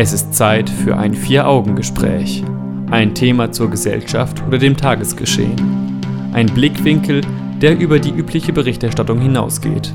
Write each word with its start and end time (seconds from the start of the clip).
Es 0.00 0.12
ist 0.12 0.32
Zeit 0.32 0.70
für 0.70 0.96
ein 0.96 1.12
Vier-Augen-Gespräch. 1.12 2.44
Ein 2.88 3.16
Thema 3.16 3.50
zur 3.50 3.68
Gesellschaft 3.68 4.40
oder 4.46 4.56
dem 4.56 4.76
Tagesgeschehen. 4.76 6.00
Ein 6.32 6.46
Blickwinkel, 6.46 7.22
der 7.60 7.76
über 7.76 7.98
die 7.98 8.12
übliche 8.12 8.52
Berichterstattung 8.52 9.18
hinausgeht. 9.18 9.92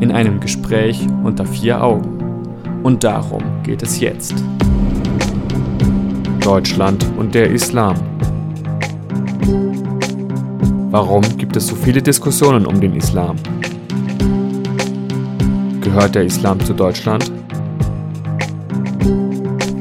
In 0.00 0.12
einem 0.12 0.40
Gespräch 0.40 1.06
unter 1.24 1.46
vier 1.46 1.82
Augen. 1.82 2.18
Und 2.82 3.02
darum 3.02 3.42
geht 3.62 3.82
es 3.82 3.98
jetzt. 3.98 4.34
Deutschland 6.40 7.06
und 7.16 7.34
der 7.34 7.50
Islam. 7.50 7.96
Warum 10.90 11.22
gibt 11.38 11.56
es 11.56 11.66
so 11.66 11.76
viele 11.76 12.02
Diskussionen 12.02 12.66
um 12.66 12.78
den 12.78 12.94
Islam? 12.94 13.36
Gehört 15.80 16.14
der 16.14 16.24
Islam 16.24 16.60
zu 16.60 16.74
Deutschland? 16.74 17.32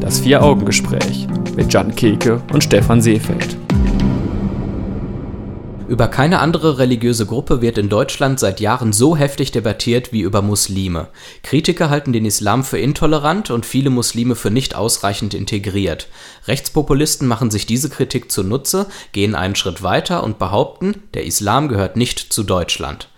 Das 0.09 0.22
Vier-Augen-Gespräch 0.22 1.27
mit 1.55 1.72
Jan 1.72 1.94
Keke 1.94 2.41
und 2.52 2.63
Stefan 2.63 3.00
Seefeld. 3.00 3.55
Über 5.88 6.08
keine 6.08 6.40
andere 6.40 6.80
religiöse 6.80 7.27
Gruppe 7.27 7.62
wird 7.62 7.77
in 7.77 7.90
Deutschland 7.90 8.40
seit 8.40 8.59
Jahren 8.59 8.91
so 8.91 9.16
heftig 9.16 9.52
debattiert 9.52 10.12
wie 10.12 10.22
über 10.22 10.41
Muslime. 10.41 11.09
Kritiker 11.44 11.91
halten 11.91 12.12
den 12.12 12.26
Islam 12.26 12.64
für 12.64 12.80
intolerant 12.80 13.52
und 13.52 13.67
viele 13.67 13.91
Muslime 13.91 14.34
für 14.34 14.50
nicht 14.50 14.73
ausreichend 14.73 15.36
integriert. 15.36 16.08
Rechtspopulisten 16.48 17.28
machen 17.28 17.52
sich 17.52 17.67
diese 17.67 17.91
Kritik 17.91 18.31
zunutze, 18.31 18.88
gehen 19.12 19.36
einen 19.36 19.53
Schritt 19.53 19.84
weiter 19.84 20.23
und 20.23 20.39
behaupten, 20.39 21.03
der 21.14 21.28
Islam 21.28 21.67
gehört 21.67 21.98
nicht 21.98 22.34
zu 22.34 22.41
Deutschland. 22.41 23.09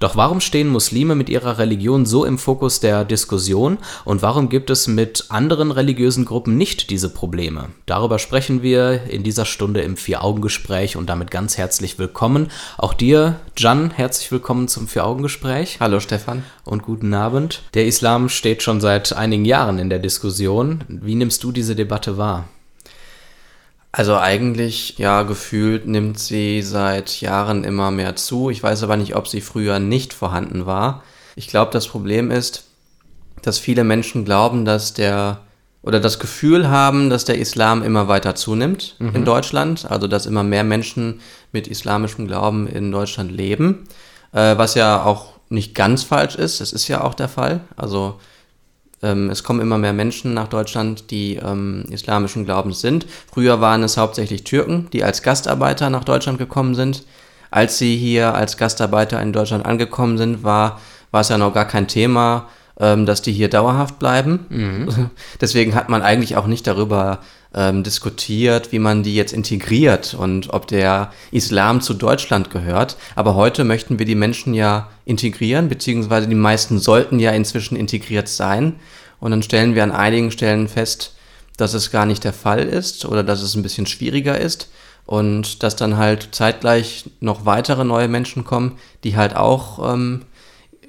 Doch 0.00 0.16
warum 0.16 0.40
stehen 0.40 0.68
Muslime 0.68 1.14
mit 1.14 1.28
ihrer 1.28 1.58
Religion 1.58 2.06
so 2.06 2.24
im 2.24 2.38
Fokus 2.38 2.80
der 2.80 3.04
Diskussion 3.04 3.76
und 4.06 4.22
warum 4.22 4.48
gibt 4.48 4.70
es 4.70 4.88
mit 4.88 5.26
anderen 5.28 5.70
religiösen 5.70 6.24
Gruppen 6.24 6.56
nicht 6.56 6.88
diese 6.88 7.10
Probleme? 7.10 7.68
Darüber 7.84 8.18
sprechen 8.18 8.62
wir 8.62 9.02
in 9.10 9.24
dieser 9.24 9.44
Stunde 9.44 9.82
im 9.82 9.98
Vier-Augen-Gespräch 9.98 10.96
und 10.96 11.10
damit 11.10 11.30
ganz 11.30 11.58
herzlich 11.58 11.98
willkommen. 11.98 12.48
Auch 12.78 12.94
dir, 12.94 13.40
Jan, 13.58 13.90
herzlich 13.90 14.32
willkommen 14.32 14.68
zum 14.68 14.88
Vier-Augen-Gespräch. 14.88 15.76
Hallo 15.80 16.00
Stefan. 16.00 16.44
Und 16.64 16.82
guten 16.82 17.12
Abend. 17.12 17.60
Der 17.74 17.84
Islam 17.84 18.30
steht 18.30 18.62
schon 18.62 18.80
seit 18.80 19.12
einigen 19.12 19.44
Jahren 19.44 19.78
in 19.78 19.90
der 19.90 19.98
Diskussion. 19.98 20.82
Wie 20.88 21.14
nimmst 21.14 21.44
du 21.44 21.52
diese 21.52 21.76
Debatte 21.76 22.16
wahr? 22.16 22.48
Also 23.92 24.16
eigentlich, 24.16 24.98
ja, 24.98 25.22
gefühlt 25.22 25.86
nimmt 25.86 26.18
sie 26.18 26.62
seit 26.62 27.20
Jahren 27.20 27.64
immer 27.64 27.90
mehr 27.90 28.14
zu. 28.14 28.50
Ich 28.50 28.62
weiß 28.62 28.84
aber 28.84 28.96
nicht, 28.96 29.16
ob 29.16 29.26
sie 29.26 29.40
früher 29.40 29.80
nicht 29.80 30.12
vorhanden 30.12 30.64
war. 30.64 31.02
Ich 31.34 31.48
glaube, 31.48 31.72
das 31.72 31.88
Problem 31.88 32.30
ist, 32.30 32.64
dass 33.42 33.58
viele 33.58 33.82
Menschen 33.82 34.24
glauben, 34.24 34.64
dass 34.64 34.94
der 34.94 35.40
oder 35.82 35.98
das 35.98 36.18
Gefühl 36.18 36.68
haben, 36.68 37.08
dass 37.08 37.24
der 37.24 37.38
Islam 37.38 37.82
immer 37.82 38.06
weiter 38.06 38.34
zunimmt 38.34 38.96
mhm. 38.98 39.14
in 39.14 39.24
Deutschland, 39.24 39.90
also 39.90 40.06
dass 40.06 40.26
immer 40.26 40.42
mehr 40.42 40.62
Menschen 40.62 41.20
mit 41.52 41.68
islamischem 41.68 42.26
Glauben 42.26 42.66
in 42.66 42.92
Deutschland 42.92 43.32
leben, 43.32 43.88
äh, 44.32 44.58
was 44.58 44.74
ja 44.74 45.02
auch 45.02 45.32
nicht 45.48 45.74
ganz 45.74 46.02
falsch 46.02 46.36
ist. 46.36 46.60
Es 46.60 46.72
ist 46.72 46.86
ja 46.88 47.02
auch 47.02 47.14
der 47.14 47.28
Fall. 47.28 47.60
Also 47.76 48.20
ähm, 49.02 49.30
es 49.30 49.42
kommen 49.42 49.60
immer 49.60 49.78
mehr 49.78 49.92
Menschen 49.92 50.34
nach 50.34 50.48
Deutschland, 50.48 51.10
die 51.10 51.36
ähm, 51.36 51.84
islamischen 51.90 52.44
Glaubens 52.44 52.80
sind. 52.80 53.06
Früher 53.32 53.60
waren 53.60 53.82
es 53.82 53.96
hauptsächlich 53.96 54.44
Türken, 54.44 54.88
die 54.92 55.04
als 55.04 55.22
Gastarbeiter 55.22 55.90
nach 55.90 56.04
Deutschland 56.04 56.38
gekommen 56.38 56.74
sind. 56.74 57.04
Als 57.50 57.78
sie 57.78 57.96
hier 57.96 58.34
als 58.34 58.56
Gastarbeiter 58.56 59.20
in 59.20 59.32
Deutschland 59.32 59.66
angekommen 59.66 60.18
sind, 60.18 60.44
war, 60.44 60.80
war 61.10 61.22
es 61.22 61.30
ja 61.30 61.38
noch 61.38 61.54
gar 61.54 61.64
kein 61.64 61.88
Thema, 61.88 62.48
ähm, 62.78 63.06
dass 63.06 63.22
die 63.22 63.32
hier 63.32 63.48
dauerhaft 63.48 63.98
bleiben. 63.98 64.46
Mhm. 64.48 65.10
Deswegen 65.40 65.74
hat 65.74 65.88
man 65.88 66.02
eigentlich 66.02 66.36
auch 66.36 66.46
nicht 66.46 66.66
darüber 66.66 67.20
ähm, 67.54 67.82
diskutiert, 67.82 68.72
wie 68.72 68.78
man 68.78 69.02
die 69.02 69.14
jetzt 69.14 69.32
integriert 69.32 70.14
und 70.14 70.52
ob 70.52 70.66
der 70.66 71.12
Islam 71.32 71.80
zu 71.80 71.94
Deutschland 71.94 72.50
gehört. 72.50 72.96
Aber 73.16 73.34
heute 73.34 73.64
möchten 73.64 73.98
wir 73.98 74.06
die 74.06 74.14
Menschen 74.14 74.54
ja 74.54 74.88
integrieren, 75.04 75.68
beziehungsweise 75.68 76.28
die 76.28 76.34
meisten 76.34 76.78
sollten 76.78 77.18
ja 77.18 77.32
inzwischen 77.32 77.76
integriert 77.76 78.28
sein. 78.28 78.76
Und 79.18 79.32
dann 79.32 79.42
stellen 79.42 79.74
wir 79.74 79.82
an 79.82 79.92
einigen 79.92 80.30
Stellen 80.30 80.68
fest, 80.68 81.14
dass 81.56 81.74
es 81.74 81.90
gar 81.90 82.06
nicht 82.06 82.24
der 82.24 82.32
Fall 82.32 82.60
ist 82.60 83.04
oder 83.04 83.22
dass 83.22 83.42
es 83.42 83.54
ein 83.54 83.62
bisschen 83.62 83.86
schwieriger 83.86 84.38
ist 84.40 84.70
und 85.04 85.62
dass 85.62 85.76
dann 85.76 85.96
halt 85.96 86.28
zeitgleich 86.32 87.10
noch 87.20 87.44
weitere 87.44 87.84
neue 87.84 88.08
Menschen 88.08 88.44
kommen, 88.44 88.78
die 89.04 89.16
halt 89.16 89.36
auch 89.36 89.92
ähm, 89.92 90.22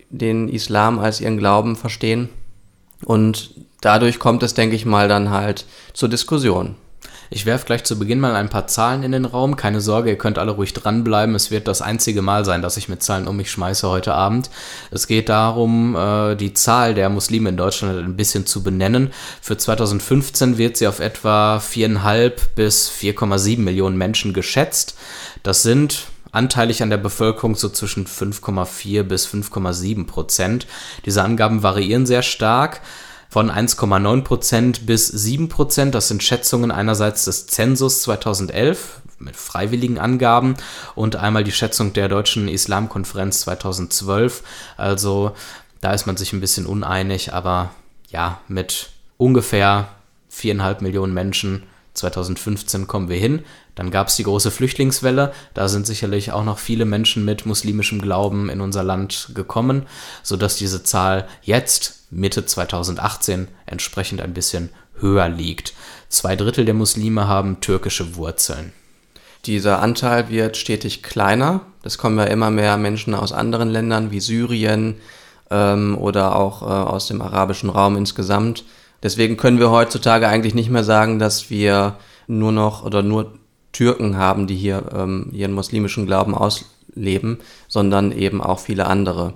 den 0.10 0.48
Islam 0.48 1.00
als 1.00 1.22
ihren 1.22 1.38
Glauben 1.38 1.76
verstehen. 1.76 2.30
Und 3.04 3.52
dadurch 3.82 4.20
kommt 4.20 4.44
es, 4.44 4.54
denke 4.54 4.76
ich 4.76 4.86
mal, 4.86 5.08
dann 5.08 5.30
halt 5.30 5.66
zur 5.94 6.10
Diskussion. 6.10 6.76
Ich 7.34 7.46
werfe 7.46 7.66
gleich 7.66 7.86
zu 7.86 7.98
Beginn 7.98 8.20
mal 8.20 8.36
ein 8.36 8.50
paar 8.50 8.68
Zahlen 8.68 9.04
in 9.04 9.14
den 9.14 9.24
Raum. 9.24 9.56
Keine 9.56 9.80
Sorge, 9.80 10.10
ihr 10.10 10.18
könnt 10.18 10.38
alle 10.38 10.52
ruhig 10.52 10.74
dranbleiben. 10.74 11.34
Es 11.34 11.50
wird 11.50 11.66
das 11.70 11.82
einzige 11.82 12.22
Mal 12.22 12.44
sein, 12.44 12.62
dass 12.62 12.76
ich 12.76 12.90
mit 12.90 13.02
Zahlen 13.02 13.26
um 13.26 13.38
mich 13.38 13.50
schmeiße 13.50 13.88
heute 13.88 14.14
Abend. 14.14 14.50
Es 14.92 15.08
geht 15.08 15.30
darum, 15.30 15.96
äh, 15.96 16.36
die 16.36 16.54
Zahl 16.54 16.94
der 16.94 17.08
Muslime 17.08 17.48
in 17.48 17.56
Deutschland 17.56 17.98
ein 17.98 18.18
bisschen 18.18 18.46
zu 18.46 18.64
benennen. 18.64 19.14
Für 19.42 19.58
2015 19.58 20.58
wird 20.58 20.76
sie 20.76 20.88
auf 20.88 21.00
etwa 21.00 21.60
4,5 21.60 22.34
bis 22.54 22.90
4,7 22.90 23.60
Millionen 23.60 23.98
Menschen 23.98 24.34
geschätzt. 24.34 24.98
Das 25.42 25.64
sind 25.64 26.08
anteilig 26.32 26.82
an 26.84 26.90
der 26.90 26.98
Bevölkerung 26.98 27.56
so 27.56 27.70
zwischen 27.70 28.06
5,4 28.06 29.04
bis 29.04 29.28
5,7 29.28 30.06
Prozent. 30.06 30.68
Diese 31.06 31.24
Angaben 31.24 31.64
variieren 31.64 32.06
sehr 32.06 32.22
stark 32.22 32.82
von 33.30 33.50
1,9 33.50 34.22
Prozent 34.24 34.86
bis 34.86 35.08
7 35.08 35.50
Prozent. 35.50 35.96
Das 35.96 36.08
sind 36.08 36.24
Schätzungen 36.24 36.72
einerseits 36.72 37.26
des 37.26 37.48
Zensus 37.48 38.02
2011 38.02 39.02
mit 39.20 39.36
freiwilligen 39.36 40.00
Angaben 40.00 40.56
und 40.96 41.16
einmal 41.16 41.44
die 41.44 41.52
Schätzung 41.52 41.94
der 41.94 42.10
Deutschen 42.10 42.48
Islamkonferenz 42.48 43.42
2012. 43.42 44.44
Also 44.78 45.34
da 45.80 45.94
ist 45.94 46.08
man 46.08 46.18
sich 46.18 46.34
ein 46.34 46.42
bisschen 46.42 46.66
uneinig, 46.66 47.34
aber 47.34 47.72
ja, 48.10 48.40
mit 48.48 48.90
ungefähr 49.18 49.90
viereinhalb 50.28 50.82
Millionen 50.82 51.14
Menschen 51.14 51.64
2015 51.94 52.88
kommen 52.88 53.10
wir 53.10 53.18
hin. 53.18 53.44
Dann 53.76 53.92
gab 53.92 54.08
es 54.08 54.16
die 54.16 54.24
große 54.24 54.52
Flüchtlingswelle. 54.52 55.34
Da 55.54 55.68
sind 55.68 55.88
sicherlich 55.88 56.32
auch 56.32 56.44
noch 56.44 56.60
viele 56.60 56.86
Menschen 56.86 57.26
mit 57.26 57.46
muslimischem 57.46 58.02
Glauben 58.02 58.50
in 58.50 58.62
unser 58.62 58.84
Land 58.84 59.30
gekommen, 59.34 59.86
sodass 60.24 60.58
diese 60.58 60.84
Zahl 60.84 61.28
jetzt, 61.42 62.06
Mitte 62.12 62.46
2018, 62.46 63.48
entsprechend 63.66 64.22
ein 64.22 64.34
bisschen 64.34 64.70
höher 65.00 65.30
liegt. 65.30 65.74
Zwei 66.10 66.36
Drittel 66.36 66.66
der 66.66 66.74
Muslime 66.74 67.28
haben 67.28 67.62
türkische 67.62 68.16
Wurzeln. 68.16 68.74
Dieser 69.46 69.82
Anteil 69.82 70.30
wird 70.30 70.58
stetig 70.58 71.02
kleiner. 71.02 71.62
Es 71.84 71.98
kommen 71.98 72.20
ja 72.20 72.26
immer 72.26 72.52
mehr 72.52 72.78
Menschen 72.78 73.16
aus 73.16 73.32
anderen 73.32 73.70
Ländern 73.70 74.12
wie 74.12 74.20
Syrien 74.20 74.98
ähm, 75.50 75.98
oder 75.98 76.36
auch 76.36 76.62
äh, 76.62 76.66
aus 76.66 77.08
dem 77.08 77.22
arabischen 77.22 77.70
Raum 77.70 77.98
insgesamt. 77.98 78.66
Deswegen 79.02 79.38
können 79.38 79.58
wir 79.58 79.72
heutzutage 79.72 80.28
eigentlich 80.28 80.54
nicht 80.54 80.70
mehr 80.70 80.84
sagen, 80.84 81.18
dass 81.18 81.50
wir 81.50 81.96
nur 82.28 82.52
noch 82.52 82.86
oder 82.86 83.02
nur 83.02 83.34
Türken 83.72 84.18
haben, 84.18 84.48
die 84.48 84.56
hier 84.56 84.84
ähm, 84.94 85.30
ihren 85.32 85.54
muslimischen 85.54 86.06
Glauben 86.06 86.36
ausleben, 86.36 87.40
sondern 87.68 88.12
eben 88.12 88.42
auch 88.42 88.60
viele 88.60 88.88
andere. 88.88 89.34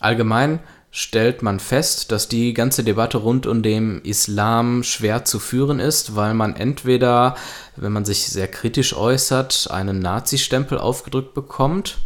Allgemein 0.00 0.60
stellt 0.90 1.42
man 1.42 1.60
fest, 1.60 2.10
dass 2.10 2.28
die 2.28 2.54
ganze 2.54 2.82
Debatte 2.82 3.18
rund 3.18 3.46
um 3.46 3.62
den 3.62 4.00
Islam 4.02 4.82
schwer 4.82 5.26
zu 5.26 5.38
führen 5.38 5.78
ist, 5.78 6.16
weil 6.16 6.32
man 6.32 6.56
entweder, 6.56 7.36
wenn 7.76 7.92
man 7.92 8.06
sich 8.06 8.26
sehr 8.28 8.48
kritisch 8.48 8.96
äußert, 8.96 9.68
einen 9.70 9.98
Nazi-Stempel 9.98 10.78
aufgedrückt 10.78 11.34
bekommt, 11.34 11.98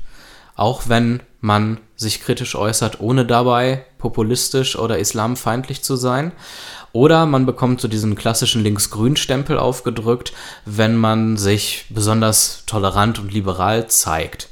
auch 0.56 0.88
wenn 0.88 1.22
man 1.40 1.78
sich 1.94 2.20
kritisch 2.20 2.56
äußert, 2.56 3.00
ohne 3.00 3.24
dabei 3.24 3.84
populistisch 3.98 4.76
oder 4.76 4.98
islamfeindlich 4.98 5.82
zu 5.82 5.96
sein. 5.96 6.32
Oder 6.92 7.26
man 7.26 7.46
bekommt 7.46 7.80
so 7.80 7.88
diesen 7.88 8.16
klassischen 8.16 8.62
Links-Grün-Stempel 8.62 9.58
aufgedrückt, 9.58 10.32
wenn 10.64 10.96
man 10.96 11.36
sich 11.36 11.86
besonders 11.90 12.64
tolerant 12.66 13.18
und 13.18 13.32
liberal 13.32 13.86
zeigt. 13.88 14.48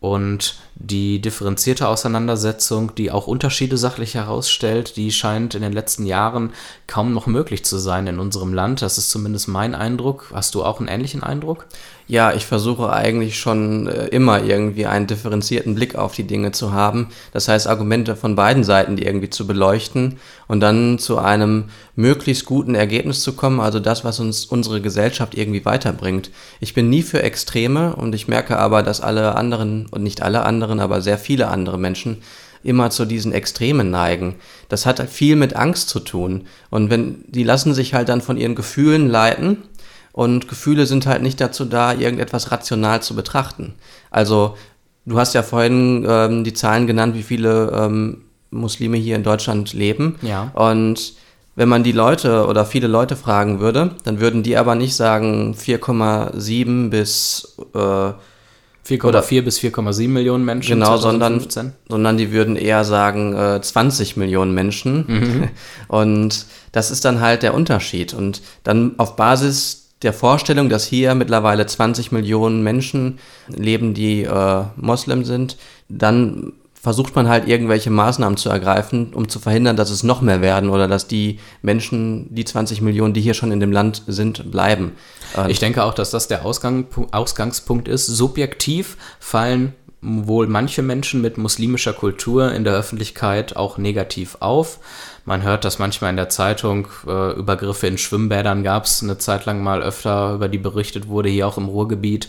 Und 0.00 0.56
die 0.82 1.20
differenzierte 1.20 1.86
Auseinandersetzung, 1.86 2.94
die 2.94 3.10
auch 3.10 3.26
Unterschiede 3.26 3.76
sachlich 3.76 4.14
herausstellt, 4.14 4.96
die 4.96 5.12
scheint 5.12 5.54
in 5.54 5.60
den 5.60 5.74
letzten 5.74 6.06
Jahren 6.06 6.54
kaum 6.86 7.12
noch 7.12 7.26
möglich 7.26 7.64
zu 7.66 7.76
sein 7.76 8.06
in 8.06 8.18
unserem 8.18 8.54
Land. 8.54 8.80
Das 8.80 8.96
ist 8.96 9.10
zumindest 9.10 9.46
mein 9.46 9.74
Eindruck. 9.74 10.30
Hast 10.32 10.54
du 10.54 10.64
auch 10.64 10.78
einen 10.80 10.88
ähnlichen 10.88 11.22
Eindruck? 11.22 11.66
Ja, 12.08 12.32
ich 12.32 12.44
versuche 12.44 12.92
eigentlich 12.92 13.38
schon 13.38 13.86
äh, 13.86 14.06
immer 14.06 14.42
irgendwie 14.42 14.86
einen 14.86 15.06
differenzierten 15.06 15.76
Blick 15.76 15.94
auf 15.94 16.14
die 16.14 16.26
Dinge 16.26 16.50
zu 16.50 16.72
haben. 16.72 17.10
Das 17.32 17.46
heißt, 17.46 17.68
Argumente 17.68 18.16
von 18.16 18.34
beiden 18.34 18.64
Seiten 18.64 18.96
die 18.96 19.04
irgendwie 19.04 19.30
zu 19.30 19.46
beleuchten 19.46 20.18
und 20.48 20.58
dann 20.58 20.98
zu 20.98 21.18
einem 21.18 21.66
möglichst 21.94 22.46
guten 22.46 22.74
Ergebnis 22.74 23.22
zu 23.22 23.34
kommen, 23.34 23.60
also 23.60 23.78
das, 23.78 24.04
was 24.04 24.18
uns 24.18 24.44
unsere 24.46 24.80
Gesellschaft 24.80 25.36
irgendwie 25.36 25.64
weiterbringt. 25.64 26.30
Ich 26.58 26.74
bin 26.74 26.88
nie 26.88 27.02
für 27.02 27.22
Extreme 27.22 27.94
und 27.94 28.14
ich 28.14 28.26
merke 28.26 28.58
aber, 28.58 28.82
dass 28.82 29.00
alle 29.00 29.36
anderen, 29.36 29.86
und 29.90 30.02
nicht 30.02 30.22
alle 30.22 30.42
anderen, 30.42 30.69
aber 30.78 31.00
sehr 31.00 31.18
viele 31.18 31.48
andere 31.48 31.78
Menschen 31.78 32.18
immer 32.62 32.90
zu 32.90 33.04
diesen 33.06 33.32
Extremen 33.32 33.90
neigen. 33.90 34.36
Das 34.68 34.86
hat 34.86 35.00
viel 35.08 35.36
mit 35.36 35.56
Angst 35.56 35.88
zu 35.88 36.00
tun. 36.00 36.46
Und 36.68 36.90
wenn, 36.90 37.24
die 37.26 37.42
lassen 37.42 37.74
sich 37.74 37.94
halt 37.94 38.08
dann 38.08 38.20
von 38.20 38.36
ihren 38.36 38.54
Gefühlen 38.54 39.08
leiten 39.08 39.58
und 40.12 40.48
Gefühle 40.48 40.86
sind 40.86 41.06
halt 41.06 41.22
nicht 41.22 41.40
dazu 41.40 41.64
da, 41.64 41.94
irgendetwas 41.94 42.52
rational 42.52 43.02
zu 43.02 43.14
betrachten. 43.14 43.74
Also, 44.10 44.56
du 45.06 45.18
hast 45.18 45.34
ja 45.34 45.42
vorhin 45.42 46.04
ähm, 46.06 46.44
die 46.44 46.52
Zahlen 46.52 46.86
genannt, 46.86 47.14
wie 47.14 47.22
viele 47.22 47.70
ähm, 47.74 48.22
Muslime 48.50 48.96
hier 48.96 49.16
in 49.16 49.22
Deutschland 49.22 49.72
leben. 49.72 50.16
Ja. 50.22 50.50
Und 50.54 51.14
wenn 51.56 51.68
man 51.68 51.82
die 51.82 51.92
Leute 51.92 52.46
oder 52.46 52.64
viele 52.64 52.86
Leute 52.86 53.16
fragen 53.16 53.60
würde, 53.60 53.94
dann 54.04 54.20
würden 54.20 54.42
die 54.42 54.56
aber 54.56 54.74
nicht 54.74 54.96
sagen 54.96 55.54
4,7 55.54 56.90
bis 56.90 57.56
äh, 57.74 58.12
4,4 58.86 59.42
bis 59.42 59.58
4,7 59.60 60.08
Millionen 60.08 60.44
Menschen. 60.44 60.80
Genau, 60.80 60.96
sondern, 60.96 61.46
sondern 61.88 62.16
die 62.16 62.32
würden 62.32 62.56
eher 62.56 62.84
sagen 62.84 63.34
äh, 63.36 63.60
20 63.60 64.16
Millionen 64.16 64.54
Menschen. 64.54 65.04
Mhm. 65.06 65.48
Und 65.88 66.46
das 66.72 66.90
ist 66.90 67.04
dann 67.04 67.20
halt 67.20 67.42
der 67.42 67.54
Unterschied. 67.54 68.14
Und 68.14 68.42
dann 68.64 68.94
auf 68.98 69.16
Basis 69.16 69.88
der 70.02 70.12
Vorstellung, 70.12 70.68
dass 70.68 70.86
hier 70.86 71.14
mittlerweile 71.14 71.66
20 71.66 72.10
Millionen 72.10 72.62
Menschen 72.62 73.18
leben, 73.48 73.92
die 73.92 74.22
äh, 74.22 74.64
Moslem 74.76 75.24
sind, 75.24 75.56
dann 75.88 76.54
versucht 76.80 77.14
man 77.14 77.28
halt 77.28 77.46
irgendwelche 77.46 77.90
Maßnahmen 77.90 78.38
zu 78.38 78.48
ergreifen, 78.48 79.12
um 79.12 79.28
zu 79.28 79.38
verhindern, 79.38 79.76
dass 79.76 79.90
es 79.90 80.02
noch 80.02 80.22
mehr 80.22 80.40
werden 80.40 80.70
oder 80.70 80.88
dass 80.88 81.06
die 81.06 81.38
Menschen, 81.60 82.34
die 82.34 82.44
20 82.44 82.80
Millionen, 82.80 83.12
die 83.12 83.20
hier 83.20 83.34
schon 83.34 83.52
in 83.52 83.60
dem 83.60 83.70
Land 83.70 84.02
sind, 84.06 84.50
bleiben. 84.50 84.92
Ich 85.48 85.58
denke 85.58 85.84
auch, 85.84 85.92
dass 85.92 86.10
das 86.10 86.26
der 86.26 86.44
Ausgang, 86.46 86.86
Ausgangspunkt 87.12 87.86
ist. 87.86 88.06
Subjektiv 88.06 88.96
fallen 89.18 89.74
wohl 90.00 90.46
manche 90.46 90.80
Menschen 90.80 91.20
mit 91.20 91.36
muslimischer 91.36 91.92
Kultur 91.92 92.52
in 92.52 92.64
der 92.64 92.72
Öffentlichkeit 92.72 93.56
auch 93.56 93.76
negativ 93.76 94.38
auf. 94.40 94.78
Man 95.26 95.42
hört 95.42 95.66
das 95.66 95.78
manchmal 95.78 96.10
in 96.10 96.16
der 96.16 96.30
Zeitung, 96.30 96.88
äh, 97.06 97.32
Übergriffe 97.32 97.88
in 97.88 97.98
Schwimmbädern 97.98 98.62
gab 98.62 98.86
es 98.86 99.02
eine 99.02 99.18
Zeit 99.18 99.44
lang 99.44 99.62
mal 99.62 99.82
öfter, 99.82 100.32
über 100.32 100.48
die 100.48 100.56
berichtet 100.56 101.08
wurde, 101.08 101.28
hier 101.28 101.46
auch 101.46 101.58
im 101.58 101.68
Ruhrgebiet. 101.68 102.28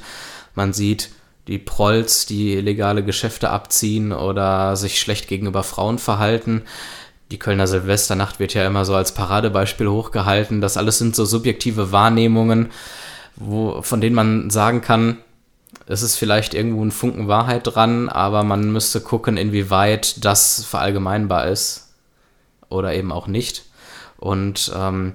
Man 0.56 0.74
sieht 0.74 1.10
die 1.48 1.58
Prolls, 1.58 2.26
die 2.26 2.54
illegale 2.54 3.04
Geschäfte 3.04 3.50
abziehen 3.50 4.12
oder 4.12 4.76
sich 4.76 5.00
schlecht 5.00 5.28
gegenüber 5.28 5.64
Frauen 5.64 5.98
verhalten. 5.98 6.64
Die 7.32 7.40
Kölner 7.40 7.68
Silvesternacht 7.68 8.40
wird 8.40 8.54
ja 8.54 8.66
immer 8.68 8.86
so 8.86 8.94
als 8.94 9.14
Paradebeispiel 9.14 9.88
hochgehalten. 9.88 10.62
Das 10.62 10.78
alles 10.78 10.98
sind 10.98 11.16
so 11.16 11.26
subjektive 11.26 11.92
Wahrnehmungen, 11.92 12.72
wo, 13.36 13.82
von 13.82 14.02
denen 14.02 14.16
man 14.16 14.50
sagen 14.50 14.82
kann, 14.82 15.18
es 15.88 16.04
ist 16.04 16.18
vielleicht 16.18 16.54
irgendwo 16.54 16.84
ein 16.84 16.92
Funken 16.92 17.28
Wahrheit 17.28 17.64
dran, 17.66 18.10
aber 18.10 18.44
man 18.44 18.72
müsste 18.72 19.02
gucken, 19.02 19.38
inwieweit 19.38 20.24
das 20.24 20.64
verallgemeinbar 20.66 21.48
ist 21.48 21.94
oder 22.70 22.94
eben 22.94 23.12
auch 23.12 23.28
nicht. 23.28 23.66
Und 24.18 24.72
ähm, 24.76 25.14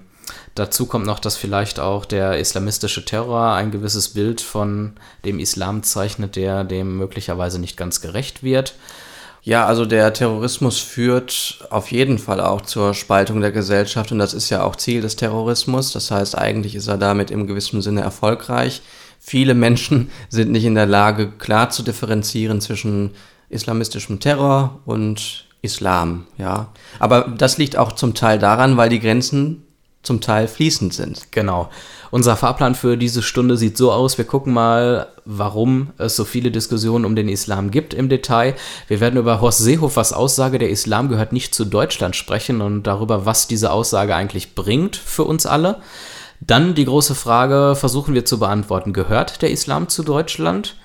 Dazu 0.56 0.86
kommt 0.86 1.04
noch, 1.04 1.18
dass 1.18 1.36
vielleicht 1.36 1.78
auch 1.78 2.06
der 2.06 2.38
islamistische 2.38 3.04
Terror 3.04 3.52
ein 3.52 3.70
gewisses 3.70 4.08
Bild 4.08 4.40
von 4.40 4.94
dem 5.26 5.38
Islam 5.38 5.82
zeichnet, 5.82 6.34
der 6.34 6.64
dem 6.64 6.96
möglicherweise 6.96 7.60
nicht 7.60 7.76
ganz 7.76 8.00
gerecht 8.00 8.42
wird. 8.42 8.74
Ja, 9.42 9.66
also 9.66 9.84
der 9.84 10.14
Terrorismus 10.14 10.78
führt 10.78 11.66
auf 11.68 11.92
jeden 11.92 12.18
Fall 12.18 12.40
auch 12.40 12.62
zur 12.62 12.94
Spaltung 12.94 13.42
der 13.42 13.52
Gesellschaft 13.52 14.10
und 14.12 14.18
das 14.18 14.32
ist 14.32 14.48
ja 14.48 14.64
auch 14.64 14.76
Ziel 14.76 15.02
des 15.02 15.16
Terrorismus. 15.16 15.92
Das 15.92 16.10
heißt, 16.10 16.38
eigentlich 16.38 16.74
ist 16.74 16.88
er 16.88 16.96
damit 16.96 17.30
im 17.30 17.46
gewissen 17.46 17.82
Sinne 17.82 18.00
erfolgreich. 18.00 18.80
Viele 19.20 19.52
Menschen 19.52 20.10
sind 20.30 20.52
nicht 20.52 20.64
in 20.64 20.74
der 20.74 20.86
Lage, 20.86 21.30
klar 21.32 21.68
zu 21.68 21.82
differenzieren 21.82 22.62
zwischen 22.62 23.10
islamistischem 23.50 24.20
Terror 24.20 24.80
und 24.86 25.44
Islam, 25.60 26.26
ja. 26.38 26.72
Aber 26.98 27.28
das 27.36 27.58
liegt 27.58 27.76
auch 27.76 27.92
zum 27.92 28.14
Teil 28.14 28.38
daran, 28.38 28.78
weil 28.78 28.88
die 28.88 29.00
Grenzen 29.00 29.65
zum 30.06 30.20
Teil 30.20 30.48
fließend 30.48 30.94
sind. 30.94 31.32
Genau. 31.32 31.68
Unser 32.10 32.36
Fahrplan 32.36 32.74
für 32.74 32.96
diese 32.96 33.22
Stunde 33.22 33.56
sieht 33.56 33.76
so 33.76 33.92
aus. 33.92 34.16
Wir 34.16 34.24
gucken 34.24 34.54
mal, 34.54 35.08
warum 35.24 35.90
es 35.98 36.16
so 36.16 36.24
viele 36.24 36.50
Diskussionen 36.50 37.04
um 37.04 37.16
den 37.16 37.28
Islam 37.28 37.70
gibt 37.70 37.92
im 37.92 38.08
Detail. 38.08 38.54
Wir 38.88 39.00
werden 39.00 39.18
über 39.18 39.40
Horst 39.40 39.58
Seehofers 39.58 40.12
Aussage, 40.12 40.58
der 40.58 40.70
Islam 40.70 41.08
gehört 41.08 41.32
nicht 41.32 41.54
zu 41.54 41.64
Deutschland 41.64 42.16
sprechen 42.16 42.60
und 42.60 42.84
darüber, 42.84 43.26
was 43.26 43.48
diese 43.48 43.72
Aussage 43.72 44.14
eigentlich 44.14 44.54
bringt 44.54 44.96
für 44.96 45.24
uns 45.24 45.44
alle. 45.44 45.80
Dann 46.40 46.74
die 46.74 46.84
große 46.84 47.14
Frage 47.14 47.74
versuchen 47.76 48.14
wir 48.14 48.24
zu 48.24 48.38
beantworten, 48.38 48.92
gehört 48.92 49.42
der 49.42 49.50
Islam 49.50 49.88
zu 49.88 50.02
Deutschland? 50.02 50.76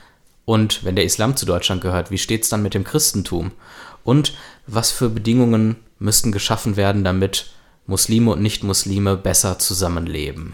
Und 0.45 0.83
wenn 0.83 0.95
der 0.95 1.05
Islam 1.05 1.35
zu 1.35 1.45
Deutschland 1.45 1.81
gehört, 1.81 2.09
wie 2.09 2.17
steht 2.17 2.43
es 2.43 2.49
dann 2.49 2.63
mit 2.63 2.73
dem 2.73 2.83
Christentum? 2.83 3.51
Und 4.03 4.33
was 4.65 4.91
für 4.91 5.09
Bedingungen 5.09 5.75
müssten 5.99 6.31
geschaffen 6.31 6.77
werden, 6.77 7.03
damit 7.03 7.51
Muslime 7.87 8.31
und 8.31 8.41
Nichtmuslime 8.41 9.17
besser 9.17 9.59
zusammenleben. 9.59 10.53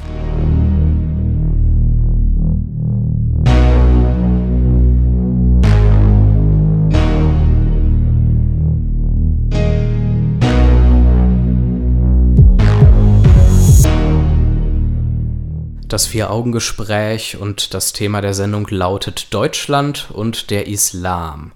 Das 15.87 16.05
Vier-Augen-Gespräch 16.05 17.37
und 17.39 17.73
das 17.73 17.93
Thema 17.93 18.19
der 18.19 18.33
Sendung 18.33 18.67
lautet 18.69 19.33
Deutschland 19.33 20.07
und 20.11 20.49
der 20.49 20.67
Islam. 20.67 21.53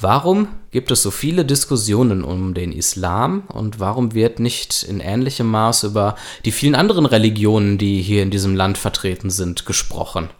Warum 0.00 0.46
gibt 0.70 0.92
es 0.92 1.02
so 1.02 1.10
viele 1.10 1.44
Diskussionen 1.44 2.22
um 2.22 2.54
den 2.54 2.70
Islam 2.70 3.42
und 3.48 3.80
warum 3.80 4.14
wird 4.14 4.38
nicht 4.38 4.84
in 4.84 5.00
ähnlichem 5.00 5.48
Maß 5.48 5.82
über 5.82 6.14
die 6.44 6.52
vielen 6.52 6.76
anderen 6.76 7.06
Religionen, 7.06 7.76
die 7.76 8.00
hier 8.02 8.22
in 8.22 8.30
diesem 8.30 8.54
Land 8.54 8.78
vertreten 8.78 9.30
sind, 9.30 9.66
gesprochen? 9.66 10.30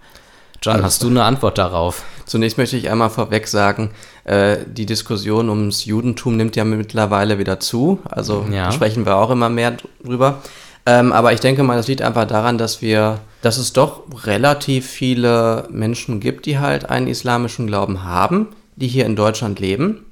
John, 0.63 0.85
hast 0.85 1.03
du 1.03 1.09
eine 1.09 1.25
Antwort 1.25 1.59
darauf? 1.59 2.05
Zunächst 2.25 2.59
möchte 2.59 2.77
ich 2.77 2.89
einmal 2.89 3.11
vorweg 3.11 3.49
sagen, 3.49 3.91
äh, 4.23 4.59
die 4.65 4.87
Diskussion 4.87 5.49
ums 5.49 5.85
Judentum 5.85 6.37
nimmt 6.37 6.55
ja 6.55 6.63
mittlerweile 6.63 7.41
wieder 7.41 7.59
zu. 7.59 7.99
Also 8.05 8.47
ja. 8.53 8.71
sprechen 8.71 9.05
wir 9.05 9.17
auch 9.17 9.31
immer 9.31 9.49
mehr 9.49 9.77
drüber. 10.05 10.41
Ähm, 10.87 11.13
aber 11.13 11.33
ich 11.33 11.41
denke 11.41 11.63
mal, 11.63 11.77
das 11.77 11.89
liegt 11.89 12.03
einfach 12.03 12.27
daran, 12.27 12.59
dass 12.59 12.83
wir, 12.83 13.19
dass 13.43 13.59
es 13.59 13.73
doch 13.73 14.05
relativ 14.25 14.87
viele 14.87 15.69
Menschen 15.71 16.21
gibt, 16.21 16.47
die 16.47 16.59
halt 16.59 16.89
einen 16.89 17.09
islamischen 17.09 17.67
Glauben 17.67 18.05
haben 18.05 18.49
die 18.77 18.89
hier 18.89 19.07
in 19.07 19.17
Deutschland 19.17 19.61
leben. 19.61 20.05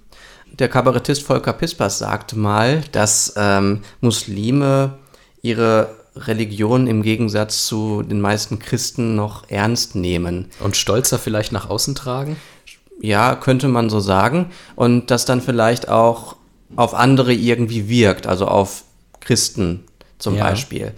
Der 0.53 0.69
Kabarettist 0.69 1.23
Volker 1.23 1.53
Pispers 1.53 1.99
sagte 1.99 2.37
mal, 2.37 2.83
dass 2.93 3.35
ähm, 3.37 3.83
Muslime 4.01 4.99
ihre 5.43 5.95
Religion 6.17 6.87
im 6.87 7.03
Gegensatz 7.03 7.67
zu 7.67 8.03
den 8.03 8.21
meisten 8.21 8.59
Christen 8.59 9.15
noch 9.15 9.49
ernst 9.49 9.95
nehmen. 9.95 10.47
Und 10.59 10.77
stolzer 10.77 11.19
vielleicht 11.19 11.53
nach 11.53 11.71
außen 11.71 11.95
tragen? 11.95 12.37
Ja, 13.01 13.37
könnte 13.37 13.69
man 13.69 13.89
so 13.89 14.01
sagen. 14.01 14.51
Und 14.77 15.11
das 15.11 15.25
dann 15.25 15.41
vielleicht 15.41 15.89
auch 15.89 16.37
auf 16.77 16.95
andere 16.95 17.33
irgendwie 17.33 17.89
wirkt, 17.89 18.27
also 18.27 18.47
auf 18.47 18.85
Christen 19.21 19.85
zum 20.19 20.37
ja. 20.37 20.45
Beispiel. 20.45 20.93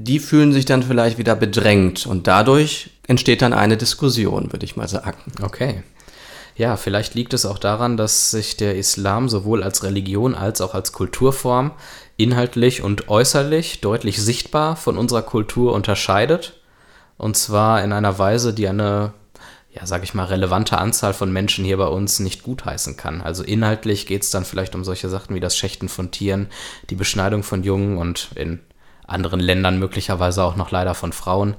Die 0.00 0.20
fühlen 0.20 0.52
sich 0.52 0.64
dann 0.64 0.84
vielleicht 0.84 1.18
wieder 1.18 1.34
bedrängt 1.34 2.06
und 2.06 2.28
dadurch 2.28 2.90
entsteht 3.08 3.42
dann 3.42 3.52
eine 3.52 3.76
Diskussion, 3.76 4.52
würde 4.52 4.64
ich 4.64 4.76
mal 4.76 4.86
sagen. 4.86 5.18
Okay. 5.42 5.82
Ja, 6.54 6.76
vielleicht 6.76 7.16
liegt 7.16 7.34
es 7.34 7.44
auch 7.44 7.58
daran, 7.58 7.96
dass 7.96 8.30
sich 8.30 8.56
der 8.56 8.76
Islam 8.76 9.28
sowohl 9.28 9.60
als 9.64 9.82
Religion 9.82 10.36
als 10.36 10.60
auch 10.60 10.74
als 10.74 10.92
Kulturform 10.92 11.72
inhaltlich 12.16 12.80
und 12.80 13.08
äußerlich 13.08 13.80
deutlich 13.80 14.22
sichtbar 14.22 14.76
von 14.76 14.96
unserer 14.96 15.22
Kultur 15.22 15.72
unterscheidet. 15.72 16.60
Und 17.16 17.36
zwar 17.36 17.82
in 17.82 17.92
einer 17.92 18.20
Weise, 18.20 18.54
die 18.54 18.68
eine, 18.68 19.14
ja, 19.74 19.84
sag 19.84 20.04
ich 20.04 20.14
mal, 20.14 20.26
relevante 20.26 20.78
Anzahl 20.78 21.12
von 21.12 21.32
Menschen 21.32 21.64
hier 21.64 21.76
bei 21.76 21.88
uns 21.88 22.20
nicht 22.20 22.44
gutheißen 22.44 22.96
kann. 22.96 23.20
Also 23.20 23.42
inhaltlich 23.42 24.06
geht 24.06 24.22
es 24.22 24.30
dann 24.30 24.44
vielleicht 24.44 24.76
um 24.76 24.84
solche 24.84 25.08
Sachen 25.08 25.34
wie 25.34 25.40
das 25.40 25.56
Schächten 25.56 25.88
von 25.88 26.12
Tieren, 26.12 26.46
die 26.88 26.94
Beschneidung 26.94 27.42
von 27.42 27.64
Jungen 27.64 27.98
und 27.98 28.30
in 28.36 28.60
anderen 29.08 29.40
Ländern 29.40 29.78
möglicherweise 29.78 30.44
auch 30.44 30.56
noch 30.56 30.70
leider 30.70 30.94
von 30.94 31.12
Frauen. 31.12 31.54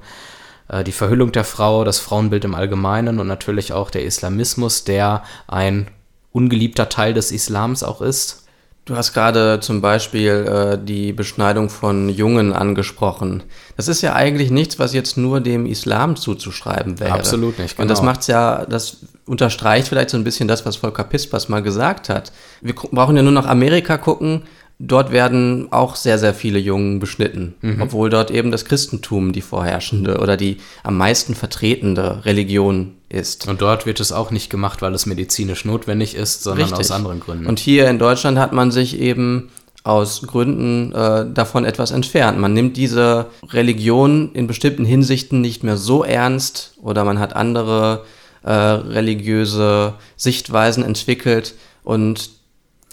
Äh, 0.68 0.84
die 0.84 0.92
Verhüllung 0.92 1.32
der 1.32 1.44
Frau, 1.44 1.84
das 1.84 1.98
Frauenbild 1.98 2.44
im 2.44 2.54
Allgemeinen 2.54 3.18
und 3.18 3.26
natürlich 3.26 3.72
auch 3.72 3.90
der 3.90 4.04
Islamismus, 4.04 4.84
der 4.84 5.22
ein 5.46 5.88
ungeliebter 6.32 6.88
Teil 6.88 7.12
des 7.12 7.32
Islams 7.32 7.82
auch 7.82 8.00
ist. 8.00 8.44
Du 8.86 8.96
hast 8.96 9.12
gerade 9.12 9.60
zum 9.60 9.82
Beispiel 9.82 10.30
äh, 10.30 10.78
die 10.84 11.12
Beschneidung 11.12 11.68
von 11.68 12.08
Jungen 12.08 12.52
angesprochen. 12.52 13.42
Das 13.76 13.88
ist 13.88 14.00
ja 14.00 14.14
eigentlich 14.14 14.50
nichts, 14.50 14.78
was 14.78 14.94
jetzt 14.94 15.16
nur 15.16 15.40
dem 15.40 15.66
Islam 15.66 16.16
zuzuschreiben 16.16 16.98
wäre. 16.98 17.12
Absolut 17.12 17.58
nicht. 17.58 17.76
Genau. 17.76 17.82
Und 17.82 17.88
das 17.88 18.00
genau. 18.00 18.10
macht's 18.10 18.26
ja, 18.26 18.64
das 18.64 18.98
unterstreicht 19.26 19.88
vielleicht 19.88 20.10
so 20.10 20.16
ein 20.16 20.24
bisschen 20.24 20.48
das, 20.48 20.66
was 20.66 20.76
Volker 20.76 21.04
Pispers 21.04 21.48
mal 21.48 21.62
gesagt 21.62 22.08
hat. 22.08 22.32
Wir 22.62 22.74
brauchen 22.74 23.16
ja 23.16 23.22
nur 23.22 23.32
nach 23.32 23.46
Amerika 23.46 23.96
gucken 23.96 24.42
dort 24.80 25.12
werden 25.12 25.68
auch 25.70 25.94
sehr, 25.94 26.18
sehr 26.18 26.34
viele 26.34 26.58
Jungen 26.58 26.98
beschnitten, 26.98 27.54
mhm. 27.60 27.82
obwohl 27.82 28.08
dort 28.08 28.30
eben 28.30 28.50
das 28.50 28.64
Christentum 28.64 29.32
die 29.32 29.42
vorherrschende 29.42 30.18
oder 30.18 30.36
die 30.36 30.56
am 30.82 30.96
meisten 30.96 31.34
vertretende 31.34 32.24
Religion 32.24 32.94
ist. 33.10 33.46
Und 33.46 33.60
dort 33.60 33.84
wird 33.84 34.00
es 34.00 34.10
auch 34.10 34.30
nicht 34.30 34.48
gemacht, 34.48 34.80
weil 34.80 34.94
es 34.94 35.04
medizinisch 35.04 35.64
notwendig 35.64 36.14
ist, 36.14 36.42
sondern 36.42 36.68
Richtig. 36.68 36.80
aus 36.80 36.90
anderen 36.90 37.20
Gründen. 37.20 37.46
Und 37.46 37.58
hier 37.58 37.88
in 37.88 37.98
Deutschland 37.98 38.38
hat 38.38 38.52
man 38.52 38.70
sich 38.70 38.98
eben 38.98 39.50
aus 39.84 40.22
Gründen 40.22 40.92
äh, 40.92 41.26
davon 41.32 41.64
etwas 41.64 41.90
entfernt. 41.90 42.38
Man 42.38 42.54
nimmt 42.54 42.76
diese 42.76 43.26
Religion 43.50 44.30
in 44.32 44.46
bestimmten 44.46 44.84
Hinsichten 44.84 45.40
nicht 45.40 45.62
mehr 45.62 45.76
so 45.76 46.04
ernst 46.04 46.74
oder 46.82 47.04
man 47.04 47.18
hat 47.18 47.36
andere 47.36 48.04
äh, 48.42 48.52
religiöse 48.52 49.94
Sichtweisen 50.16 50.84
entwickelt 50.84 51.54
und 51.82 52.39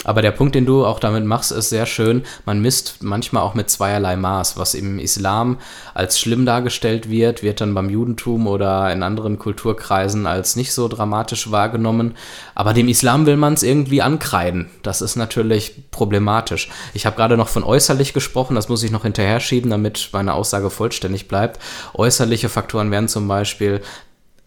aber 0.04 0.22
der 0.22 0.30
Punkt, 0.30 0.54
den 0.54 0.64
du 0.64 0.86
auch 0.86 1.00
damit 1.00 1.24
machst, 1.24 1.50
ist 1.50 1.70
sehr 1.70 1.84
schön. 1.84 2.22
Man 2.44 2.60
misst 2.60 3.02
manchmal 3.02 3.42
auch 3.42 3.54
mit 3.54 3.68
zweierlei 3.68 4.14
Maß. 4.14 4.56
Was 4.56 4.74
im 4.74 5.00
Islam 5.00 5.58
als 5.92 6.20
schlimm 6.20 6.46
dargestellt 6.46 7.10
wird, 7.10 7.42
wird 7.42 7.60
dann 7.60 7.74
beim 7.74 7.90
Judentum 7.90 8.46
oder 8.46 8.92
in 8.92 9.02
anderen 9.02 9.40
Kulturkreisen 9.40 10.28
als 10.28 10.54
nicht 10.54 10.72
so 10.72 10.86
dramatisch 10.86 11.50
wahrgenommen. 11.50 12.14
Aber 12.54 12.74
dem 12.74 12.86
Islam 12.86 13.26
will 13.26 13.36
man 13.36 13.54
es 13.54 13.64
irgendwie 13.64 14.00
ankreiden. 14.00 14.70
Das 14.84 15.02
ist 15.02 15.16
natürlich 15.16 15.90
problematisch. 15.90 16.70
Ich 16.94 17.04
habe 17.04 17.16
gerade 17.16 17.36
noch 17.36 17.48
von 17.48 17.64
äußerlich 17.64 18.12
gesprochen, 18.12 18.54
das 18.54 18.68
muss 18.68 18.84
ich 18.84 18.92
noch 18.92 19.02
hinterher 19.02 19.40
schieben, 19.40 19.70
damit 19.70 20.10
meine 20.12 20.34
Aussage 20.34 20.70
vollständig 20.70 21.26
bleibt. 21.26 21.60
Äußerliche 21.94 22.48
Faktoren 22.48 22.92
wären 22.92 23.08
zum 23.08 23.26
Beispiel 23.26 23.80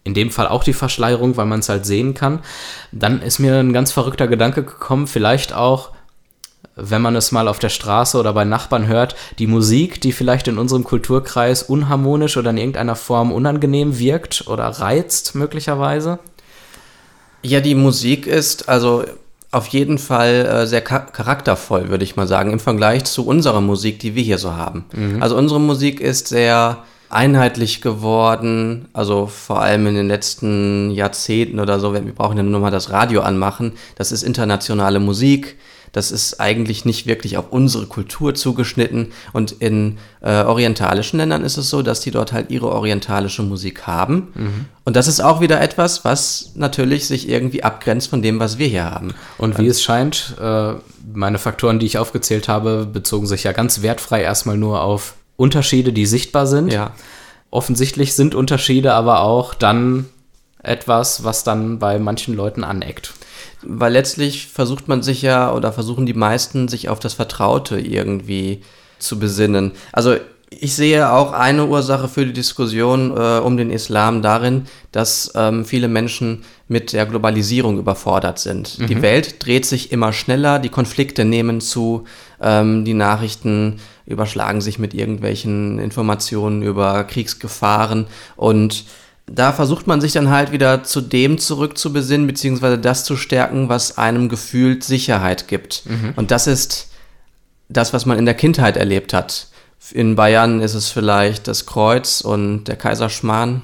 in 0.04 0.14
dem 0.14 0.30
Fall 0.30 0.48
auch 0.48 0.64
die 0.64 0.72
Verschleierung, 0.72 1.36
weil 1.36 1.46
man 1.46 1.60
es 1.60 1.68
halt 1.68 1.86
sehen 1.86 2.14
kann. 2.14 2.40
Dann 2.90 3.22
ist 3.22 3.38
mir 3.38 3.58
ein 3.58 3.72
ganz 3.72 3.92
verrückter 3.92 4.26
Gedanke 4.26 4.64
gekommen, 4.64 5.06
vielleicht 5.06 5.52
auch, 5.52 5.90
wenn 6.74 7.02
man 7.02 7.14
es 7.14 7.32
mal 7.32 7.48
auf 7.48 7.58
der 7.58 7.68
Straße 7.68 8.18
oder 8.18 8.32
bei 8.32 8.44
Nachbarn 8.44 8.86
hört, 8.86 9.14
die 9.38 9.46
Musik, 9.46 10.00
die 10.00 10.12
vielleicht 10.12 10.48
in 10.48 10.58
unserem 10.58 10.84
Kulturkreis 10.84 11.62
unharmonisch 11.62 12.36
oder 12.36 12.50
in 12.50 12.56
irgendeiner 12.56 12.96
Form 12.96 13.30
unangenehm 13.30 13.98
wirkt 13.98 14.48
oder 14.48 14.66
reizt 14.66 15.34
möglicherweise? 15.34 16.18
Ja, 17.42 17.60
die 17.60 17.74
Musik 17.74 18.26
ist 18.26 18.68
also 18.68 19.04
auf 19.50 19.66
jeden 19.68 19.98
Fall 19.98 20.46
äh, 20.46 20.66
sehr 20.66 20.80
charaktervoll, 20.80 21.90
würde 21.90 22.04
ich 22.04 22.16
mal 22.16 22.26
sagen, 22.26 22.52
im 22.52 22.60
Vergleich 22.60 23.04
zu 23.04 23.26
unserer 23.26 23.60
Musik, 23.60 23.98
die 23.98 24.14
wir 24.14 24.22
hier 24.22 24.38
so 24.38 24.56
haben. 24.56 24.86
Mhm. 24.94 25.22
Also 25.22 25.36
unsere 25.36 25.60
Musik 25.60 26.00
ist 26.00 26.28
sehr 26.28 26.78
einheitlich 27.12 27.80
geworden, 27.80 28.88
also 28.92 29.26
vor 29.26 29.60
allem 29.60 29.86
in 29.86 29.94
den 29.94 30.08
letzten 30.08 30.90
Jahrzehnten 30.90 31.60
oder 31.60 31.78
so, 31.78 31.92
wir 31.92 32.00
brauchen 32.00 32.36
ja 32.36 32.42
nur 32.42 32.60
mal 32.60 32.70
das 32.70 32.90
Radio 32.90 33.20
anmachen, 33.20 33.72
das 33.96 34.12
ist 34.12 34.22
internationale 34.22 34.98
Musik, 34.98 35.56
das 35.92 36.10
ist 36.10 36.40
eigentlich 36.40 36.86
nicht 36.86 37.06
wirklich 37.06 37.36
auf 37.36 37.46
unsere 37.50 37.84
Kultur 37.84 38.34
zugeschnitten. 38.34 39.12
Und 39.34 39.52
in 39.52 39.98
äh, 40.22 40.42
orientalischen 40.42 41.18
Ländern 41.18 41.44
ist 41.44 41.58
es 41.58 41.68
so, 41.68 41.82
dass 41.82 42.00
die 42.00 42.10
dort 42.10 42.32
halt 42.32 42.50
ihre 42.50 42.70
orientalische 42.70 43.42
Musik 43.42 43.86
haben. 43.86 44.32
Mhm. 44.34 44.64
und 44.84 44.96
das 44.96 45.06
ist 45.06 45.20
auch 45.20 45.42
wieder 45.42 45.60
etwas, 45.60 46.04
was 46.04 46.52
natürlich 46.54 47.06
sich 47.06 47.28
irgendwie 47.28 47.62
abgrenzt 47.62 48.08
von 48.08 48.22
dem, 48.22 48.40
was 48.40 48.56
wir 48.56 48.68
hier 48.68 48.90
haben. 48.90 49.12
Und 49.36 49.58
wie 49.58 49.62
und, 49.62 49.68
es 49.68 49.82
scheint, 49.82 50.34
äh, 50.40 50.72
meine 51.12 51.38
Faktoren, 51.38 51.78
die 51.78 51.86
ich 51.86 51.98
aufgezählt 51.98 52.48
habe, 52.48 52.88
bezogen 52.90 53.26
sich 53.26 53.44
ja 53.44 53.52
ganz 53.52 53.82
wertfrei 53.82 54.22
erstmal 54.22 54.56
nur 54.56 54.80
auf 54.80 55.14
Unterschiede, 55.36 55.92
die 55.92 56.06
sichtbar 56.06 56.46
sind. 56.46 56.72
Ja. 56.72 56.92
Offensichtlich 57.50 58.14
sind 58.14 58.34
Unterschiede 58.34 58.94
aber 58.94 59.20
auch 59.20 59.54
dann 59.54 60.06
etwas, 60.62 61.24
was 61.24 61.44
dann 61.44 61.78
bei 61.78 61.98
manchen 61.98 62.34
Leuten 62.34 62.64
aneckt. 62.64 63.14
Weil 63.62 63.92
letztlich 63.92 64.48
versucht 64.48 64.88
man 64.88 65.02
sich 65.02 65.22
ja 65.22 65.52
oder 65.52 65.72
versuchen 65.72 66.06
die 66.06 66.14
meisten 66.14 66.68
sich 66.68 66.88
auf 66.88 67.00
das 67.00 67.14
Vertraute 67.14 67.78
irgendwie 67.78 68.62
zu 68.98 69.18
besinnen. 69.18 69.72
Also 69.92 70.16
ich 70.50 70.74
sehe 70.74 71.10
auch 71.10 71.32
eine 71.32 71.66
Ursache 71.66 72.08
für 72.08 72.26
die 72.26 72.32
Diskussion 72.32 73.16
äh, 73.16 73.38
um 73.38 73.56
den 73.56 73.70
Islam 73.70 74.22
darin, 74.22 74.66
dass 74.90 75.32
ähm, 75.34 75.64
viele 75.64 75.88
Menschen 75.88 76.44
mit 76.68 76.92
der 76.92 77.06
Globalisierung 77.06 77.78
überfordert 77.78 78.38
sind. 78.38 78.78
Mhm. 78.78 78.86
Die 78.86 79.02
Welt 79.02 79.44
dreht 79.44 79.66
sich 79.66 79.92
immer 79.92 80.12
schneller, 80.12 80.58
die 80.58 80.68
Konflikte 80.68 81.24
nehmen 81.24 81.60
zu, 81.60 82.04
ähm, 82.40 82.84
die 82.84 82.94
Nachrichten 82.94 83.80
überschlagen 84.06 84.60
sich 84.60 84.78
mit 84.78 84.94
irgendwelchen 84.94 85.78
Informationen 85.78 86.62
über 86.62 87.04
Kriegsgefahren 87.04 88.06
und 88.36 88.84
da 89.26 89.52
versucht 89.52 89.86
man 89.86 90.00
sich 90.00 90.12
dann 90.12 90.30
halt 90.30 90.52
wieder 90.52 90.84
zu 90.84 91.00
dem 91.00 91.38
zurückzubesinnen, 91.38 92.26
beziehungsweise 92.26 92.78
das 92.78 93.04
zu 93.04 93.16
stärken, 93.16 93.68
was 93.68 93.96
einem 93.98 94.28
gefühlt 94.28 94.84
Sicherheit 94.84 95.48
gibt. 95.48 95.84
Mhm. 95.86 96.12
Und 96.16 96.30
das 96.30 96.46
ist 96.46 96.90
das, 97.68 97.92
was 97.92 98.04
man 98.04 98.18
in 98.18 98.26
der 98.26 98.34
Kindheit 98.34 98.76
erlebt 98.76 99.14
hat. 99.14 99.48
In 99.92 100.16
Bayern 100.16 100.60
ist 100.60 100.74
es 100.74 100.88
vielleicht 100.90 101.48
das 101.48 101.66
Kreuz 101.66 102.20
und 102.20 102.64
der 102.64 102.76
Kaiserschmarrn, 102.76 103.62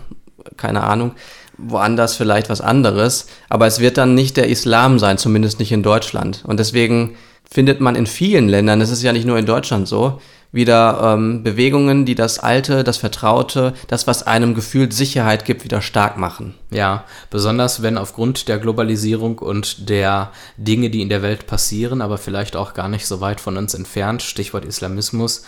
keine 0.57 0.83
Ahnung. 0.83 1.13
Woanders 1.61 2.15
vielleicht 2.15 2.51
was 2.51 2.61
anderes, 2.61 3.27
aber 3.49 3.67
es 3.67 3.81
wird 3.81 3.99
dann 3.99 4.15
nicht 4.15 4.37
der 4.37 4.49
Islam 4.49 5.01
sein, 5.01 5.19
zumindest 5.19 5.59
nicht 5.59 5.73
in 5.73 5.83
Deutschland. 5.83 6.45
Und 6.47 6.61
deswegen 6.61 7.17
findet 7.51 7.81
man 7.81 7.97
in 7.97 8.07
vielen 8.07 8.49
Ländern, 8.49 8.81
das 8.81 8.91
ist 8.91 9.03
ja 9.03 9.13
nicht 9.13 9.27
nur 9.27 9.39
in 9.39 9.47
Deutschland 9.47 9.89
so, 9.89 10.21
wieder 10.51 11.15
ähm, 11.15 11.43
Bewegungen, 11.43 12.07
die 12.07 12.15
das 12.15 12.39
Alte, 12.39 12.83
das 12.85 12.97
Vertraute, 12.97 13.75
das, 13.89 14.07
was 14.07 14.23
einem 14.23 14.55
gefühlt 14.55 14.95
Sicherheit 14.95 15.45
gibt, 15.45 15.65
wieder 15.65 15.83
stark 15.83 16.17
machen. 16.17 16.55
Ja, 16.71 17.05
besonders 17.31 17.83
wenn 17.83 17.99
aufgrund 17.99 18.49
der 18.49 18.59
Globalisierung 18.59 19.39
und 19.39 19.89
der 19.91 20.33
Dinge, 20.57 20.89
die 20.91 21.03
in 21.03 21.11
der 21.11 21.23
Welt 21.23 21.47
passieren, 21.47 22.01
aber 22.01 22.17
vielleicht 22.17 22.57
auch 22.57 22.73
gar 22.73 22.89
nicht 22.89 23.07
so 23.07 23.21
weit 23.21 23.41
von 23.41 23.57
uns 23.57 23.75
entfernt, 23.75 24.23
Stichwort 24.23 24.65
Islamismus, 24.65 25.43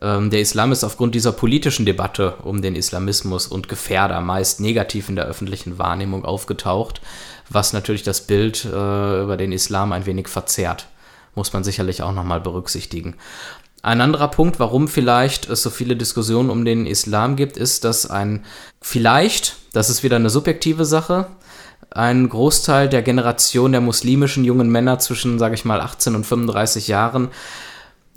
ähm, 0.00 0.30
der 0.30 0.40
Islam 0.40 0.70
ist 0.70 0.84
aufgrund 0.84 1.14
dieser 1.14 1.32
politischen 1.32 1.86
Debatte 1.86 2.34
um 2.44 2.62
den 2.62 2.76
Islamismus 2.76 3.48
und 3.48 3.68
Gefährder 3.68 4.20
meist 4.20 4.60
negativ 4.60 5.08
in 5.08 5.16
der 5.16 5.26
öffentlichen 5.26 5.78
Wahrnehmung 5.78 6.24
aufgetaucht, 6.24 7.00
was 7.48 7.72
natürlich 7.72 8.02
das 8.04 8.20
Bild 8.20 8.64
äh, 8.64 9.22
über 9.22 9.36
den 9.36 9.52
Islam 9.52 9.92
ein 9.92 10.06
wenig 10.06 10.28
verzerrt 10.28 10.86
muss 11.36 11.52
man 11.52 11.62
sicherlich 11.62 12.02
auch 12.02 12.12
nochmal 12.12 12.40
berücksichtigen. 12.40 13.14
Ein 13.82 14.00
anderer 14.00 14.28
Punkt, 14.28 14.58
warum 14.58 14.88
vielleicht 14.88 15.48
es 15.48 15.62
so 15.62 15.70
viele 15.70 15.94
Diskussionen 15.94 16.50
um 16.50 16.64
den 16.64 16.86
Islam 16.86 17.36
gibt, 17.36 17.56
ist, 17.56 17.84
dass 17.84 18.10
ein 18.10 18.44
vielleicht, 18.80 19.56
das 19.72 19.90
ist 19.90 20.02
wieder 20.02 20.16
eine 20.16 20.30
subjektive 20.30 20.84
Sache, 20.84 21.28
ein 21.90 22.28
Großteil 22.28 22.88
der 22.88 23.02
Generation 23.02 23.70
der 23.70 23.80
muslimischen 23.80 24.44
jungen 24.44 24.70
Männer 24.70 24.98
zwischen, 24.98 25.38
sage 25.38 25.54
ich 25.54 25.64
mal, 25.64 25.80
18 25.80 26.16
und 26.16 26.26
35 26.26 26.88
Jahren, 26.88 27.28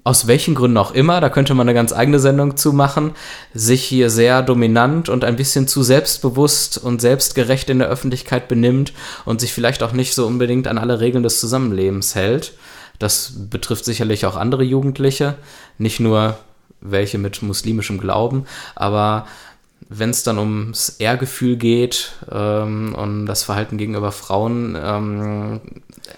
aus 0.04 0.28
welchen 0.28 0.56
Gründen 0.56 0.78
auch 0.78 0.92
immer, 0.92 1.22
da 1.22 1.30
könnte 1.30 1.54
man 1.54 1.68
eine 1.68 1.76
ganz 1.76 1.94
eigene 1.94 2.20
Sendung 2.20 2.58
zu 2.58 2.74
machen, 2.74 3.12
sich 3.54 3.84
hier 3.84 4.10
sehr 4.10 4.42
dominant 4.42 5.10
und 5.10 5.24
ein 5.24 5.36
bisschen 5.36 5.68
zu 5.68 5.84
selbstbewusst 5.84 6.78
und 6.78 7.00
selbstgerecht 7.00 7.70
in 7.70 7.80
der 7.80 7.90
Öffentlichkeit 7.90 8.48
benimmt 8.48 8.94
und 9.26 9.42
sich 9.42 9.54
vielleicht 9.54 9.84
auch 9.84 9.92
nicht 9.92 10.16
so 10.16 10.26
unbedingt 10.26 10.68
an 10.68 10.78
alle 10.78 11.00
Regeln 11.00 11.24
des 11.24 11.40
Zusammenlebens 11.40 12.16
hält. 12.16 12.54
Das 13.00 13.34
betrifft 13.50 13.86
sicherlich 13.86 14.26
auch 14.26 14.36
andere 14.36 14.64
Jugendliche, 14.64 15.36
nicht 15.78 16.00
nur 16.00 16.38
welche 16.82 17.18
mit 17.18 17.42
muslimischem 17.42 17.98
Glauben, 18.00 18.46
aber 18.76 19.26
wenn 19.88 20.12
es 20.12 20.24
dann 20.24 20.38
ums 20.38 20.90
Ehrgefühl 21.00 21.56
geht, 21.56 22.12
ähm, 22.32 22.96
um 22.96 23.26
das 23.26 23.44
Verhalten 23.44 23.78
gegenüber 23.78 24.12
Frauen, 24.12 24.78
ähm, 24.80 25.62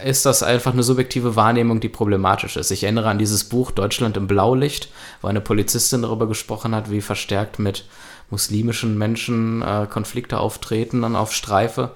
ist 0.03 0.25
das 0.25 0.43
einfach 0.43 0.73
eine 0.73 0.83
subjektive 0.83 1.35
Wahrnehmung, 1.35 1.79
die 1.79 1.89
problematisch 1.89 2.57
ist. 2.57 2.71
Ich 2.71 2.83
erinnere 2.83 3.09
an 3.09 3.17
dieses 3.17 3.45
Buch 3.45 3.71
Deutschland 3.71 4.17
im 4.17 4.27
Blaulicht, 4.27 4.89
wo 5.21 5.27
eine 5.27 5.41
Polizistin 5.41 6.01
darüber 6.01 6.27
gesprochen 6.27 6.75
hat, 6.75 6.91
wie 6.91 7.01
verstärkt 7.01 7.59
mit 7.59 7.85
muslimischen 8.29 8.97
Menschen 8.97 9.61
äh, 9.61 9.87
Konflikte 9.89 10.39
auftreten 10.39 11.03
und 11.03 11.15
auf 11.15 11.33
Streife. 11.33 11.91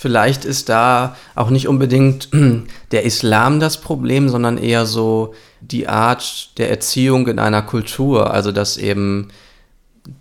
Vielleicht 0.00 0.44
ist 0.44 0.68
da 0.68 1.16
auch 1.34 1.50
nicht 1.50 1.66
unbedingt 1.66 2.28
der 2.92 3.02
Islam 3.02 3.58
das 3.58 3.80
Problem, 3.80 4.28
sondern 4.28 4.56
eher 4.56 4.86
so 4.86 5.34
die 5.60 5.88
Art 5.88 6.56
der 6.56 6.70
Erziehung 6.70 7.26
in 7.26 7.40
einer 7.40 7.62
Kultur. 7.62 8.32
Also 8.32 8.52
dass 8.52 8.76
eben 8.76 9.26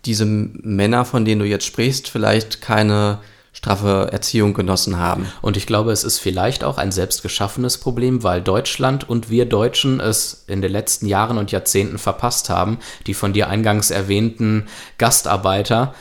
diese 0.03 0.25
Männer, 0.25 1.05
von 1.05 1.25
denen 1.25 1.41
du 1.41 1.45
jetzt 1.45 1.65
sprichst, 1.65 2.09
vielleicht 2.09 2.59
keine 2.59 3.19
straffe 3.53 4.09
Erziehung 4.11 4.55
genossen 4.55 4.97
haben. 4.97 5.27
Und 5.43 5.57
ich 5.57 5.67
glaube, 5.67 5.91
es 5.91 6.03
ist 6.03 6.17
vielleicht 6.17 6.63
auch 6.63 6.79
ein 6.79 6.91
selbstgeschaffenes 6.91 7.77
Problem, 7.77 8.23
weil 8.23 8.41
Deutschland 8.41 9.07
und 9.07 9.29
wir 9.29 9.45
Deutschen 9.45 9.99
es 9.99 10.43
in 10.47 10.63
den 10.63 10.71
letzten 10.71 11.05
Jahren 11.05 11.37
und 11.37 11.51
Jahrzehnten 11.51 11.99
verpasst 11.99 12.49
haben, 12.49 12.79
die 13.05 13.13
von 13.13 13.31
dir 13.31 13.47
eingangs 13.47 13.91
erwähnten 13.91 14.65
Gastarbeiter 14.97 15.93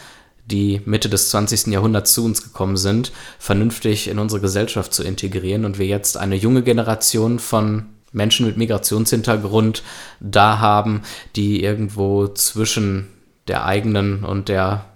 die 0.47 0.81
Mitte 0.85 1.09
des 1.09 1.31
20. 1.31 1.69
Jahrhunderts 1.69 2.15
zu 2.15 2.25
uns 2.25 2.43
gekommen 2.43 2.77
sind, 2.77 3.13
vernünftig 3.39 4.09
in 4.09 4.19
unsere 4.19 4.41
Gesellschaft 4.41 4.95
zu 4.95 5.03
integrieren 5.03 5.65
und 5.65 5.79
wir 5.79 5.87
jetzt 5.87 6.17
eine 6.17 6.37
junge 6.37 6.63
Generation 6.63 7.39
von 7.39 7.87
Menschen 8.13 8.47
mit 8.47 8.57
Migrationshintergrund 8.57 9.83
da 10.21 10.59
haben, 10.59 11.03
die 11.35 11.63
irgendwo 11.63 12.29
zwischen 12.29 13.09
der 13.49 13.65
eigenen 13.65 14.25
und 14.25 14.49
der 14.49 14.87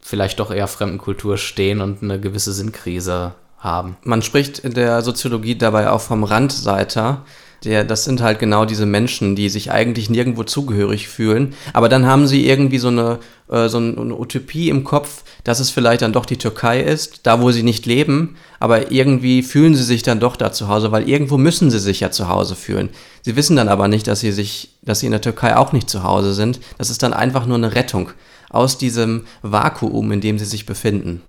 vielleicht 0.00 0.38
doch 0.38 0.50
eher 0.50 0.68
fremden 0.68 0.98
Kultur 0.98 1.38
stehen 1.38 1.80
und 1.80 2.02
eine 2.02 2.20
gewisse 2.20 2.52
Sinnkrise 2.52 3.34
haben. 3.58 3.96
Man 4.02 4.22
spricht 4.22 4.58
in 4.58 4.74
der 4.74 5.02
Soziologie 5.02 5.56
dabei 5.56 5.90
auch 5.90 6.00
vom 6.00 6.24
Randseiter, 6.24 7.24
der, 7.64 7.84
das 7.84 8.04
sind 8.04 8.20
halt 8.20 8.38
genau 8.38 8.64
diese 8.64 8.86
Menschen, 8.86 9.36
die 9.36 9.48
sich 9.48 9.70
eigentlich 9.70 10.10
nirgendwo 10.10 10.44
zugehörig 10.44 11.08
fühlen. 11.08 11.54
Aber 11.72 11.88
dann 11.88 12.06
haben 12.06 12.26
sie 12.26 12.46
irgendwie 12.46 12.78
so 12.78 12.88
eine, 12.88 13.18
äh, 13.48 13.68
so 13.68 13.78
eine 13.78 14.18
Utopie 14.18 14.68
im 14.68 14.84
Kopf, 14.84 15.24
dass 15.44 15.60
es 15.60 15.70
vielleicht 15.70 16.02
dann 16.02 16.12
doch 16.12 16.26
die 16.26 16.36
Türkei 16.36 16.80
ist, 16.80 17.20
da 17.24 17.40
wo 17.40 17.50
sie 17.50 17.62
nicht 17.62 17.86
leben. 17.86 18.36
Aber 18.60 18.92
irgendwie 18.92 19.42
fühlen 19.42 19.74
sie 19.74 19.84
sich 19.84 20.02
dann 20.02 20.20
doch 20.20 20.36
da 20.36 20.52
zu 20.52 20.68
Hause, 20.68 20.92
weil 20.92 21.08
irgendwo 21.08 21.36
müssen 21.36 21.70
sie 21.70 21.78
sich 21.78 22.00
ja 22.00 22.10
zu 22.10 22.28
Hause 22.28 22.54
fühlen. 22.54 22.90
Sie 23.22 23.36
wissen 23.36 23.56
dann 23.56 23.68
aber 23.68 23.88
nicht, 23.88 24.06
dass 24.06 24.20
sie 24.20 24.32
sich, 24.32 24.70
dass 24.82 25.00
sie 25.00 25.06
in 25.06 25.12
der 25.12 25.20
Türkei 25.20 25.56
auch 25.56 25.72
nicht 25.72 25.90
zu 25.90 26.02
Hause 26.02 26.34
sind. 26.34 26.60
Das 26.78 26.90
ist 26.90 27.02
dann 27.02 27.12
einfach 27.12 27.46
nur 27.46 27.56
eine 27.56 27.74
Rettung 27.74 28.10
aus 28.50 28.78
diesem 28.78 29.24
Vakuum, 29.42 30.12
in 30.12 30.20
dem 30.20 30.38
sie 30.38 30.44
sich 30.44 30.66
befinden. 30.66 31.22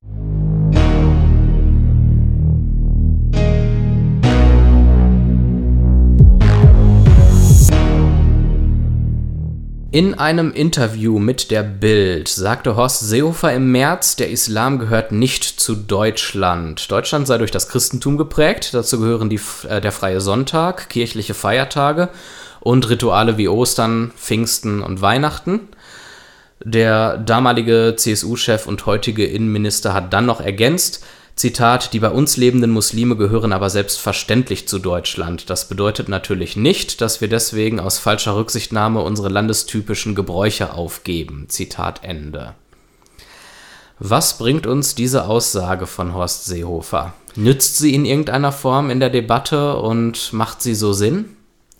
In 9.95 10.13
einem 10.13 10.51
Interview 10.51 11.19
mit 11.19 11.51
der 11.51 11.63
Bild 11.63 12.27
sagte 12.27 12.75
Horst 12.75 12.99
Seehofer 12.99 13.53
im 13.53 13.71
März, 13.71 14.17
der 14.17 14.29
Islam 14.29 14.77
gehört 14.77 15.13
nicht 15.13 15.45
zu 15.45 15.73
Deutschland. 15.73 16.91
Deutschland 16.91 17.27
sei 17.27 17.37
durch 17.37 17.51
das 17.51 17.69
Christentum 17.69 18.17
geprägt. 18.17 18.73
Dazu 18.73 18.99
gehören 18.99 19.29
die, 19.29 19.39
äh, 19.69 19.79
der 19.79 19.93
freie 19.93 20.19
Sonntag, 20.19 20.89
kirchliche 20.89 21.33
Feiertage 21.33 22.09
und 22.59 22.89
Rituale 22.89 23.37
wie 23.37 23.47
Ostern, 23.47 24.11
Pfingsten 24.17 24.81
und 24.81 25.01
Weihnachten. 25.01 25.61
Der 26.61 27.17
damalige 27.17 27.93
CSU-Chef 27.95 28.67
und 28.67 28.85
heutige 28.85 29.25
Innenminister 29.25 29.93
hat 29.93 30.11
dann 30.11 30.25
noch 30.25 30.41
ergänzt, 30.41 31.05
Zitat, 31.35 31.91
die 31.91 31.99
bei 31.99 32.09
uns 32.09 32.37
lebenden 32.37 32.71
Muslime 32.71 33.17
gehören 33.17 33.51
aber 33.51 33.69
selbstverständlich 33.69 34.69
zu 34.69 34.79
Deutschland. 34.79 35.49
Das 35.49 35.67
bedeutet 35.67 36.07
natürlich 36.07 36.55
nicht, 36.55 37.01
dass 37.01 37.19
wir 37.19 37.27
deswegen 37.27 37.81
aus 37.81 37.97
falscher 37.97 38.37
Rücksichtnahme 38.37 39.01
unsere 39.01 39.27
landestypischen 39.27 40.15
Gebräuche 40.15 40.73
aufgeben. 40.73 41.47
Zitat 41.49 42.03
Ende. 42.03 42.55
Was 43.99 44.37
bringt 44.37 44.65
uns 44.65 44.95
diese 44.95 45.25
Aussage 45.25 45.87
von 45.87 46.13
Horst 46.13 46.45
Seehofer? 46.45 47.13
Nützt 47.35 47.77
sie 47.77 47.93
in 47.93 48.05
irgendeiner 48.05 48.53
Form 48.53 48.89
in 48.89 49.01
der 49.01 49.09
Debatte 49.09 49.75
und 49.77 50.31
macht 50.31 50.61
sie 50.61 50.75
so 50.75 50.93
Sinn? 50.93 51.25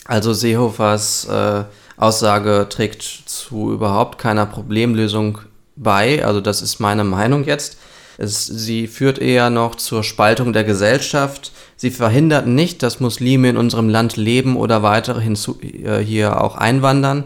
Also 0.03 0.33
Seehofers 0.33 1.25
äh, 1.25 1.63
Aussage 1.97 2.67
trägt 2.69 3.01
zu 3.01 3.71
überhaupt 3.71 4.17
keiner 4.17 4.45
Problemlösung 4.45 5.39
bei. 5.77 6.25
Also 6.25 6.41
das 6.41 6.61
ist 6.61 6.79
meine 6.79 7.05
Meinung 7.05 7.45
jetzt. 7.45 7.77
Es, 8.17 8.45
sie 8.45 8.87
führt 8.87 9.19
eher 9.19 9.49
noch 9.49 9.75
zur 9.75 10.03
Spaltung 10.03 10.53
der 10.53 10.63
Gesellschaft. 10.63 11.51
Sie 11.75 11.91
verhindert 11.91 12.47
nicht, 12.47 12.81
dass 12.83 12.99
Muslime 12.99 13.49
in 13.49 13.57
unserem 13.57 13.89
Land 13.89 14.15
leben 14.15 14.55
oder 14.55 14.83
weiterhin 14.83 15.35
zu, 15.35 15.59
äh, 15.61 15.99
hier 15.99 16.41
auch 16.41 16.55
einwandern. 16.55 17.25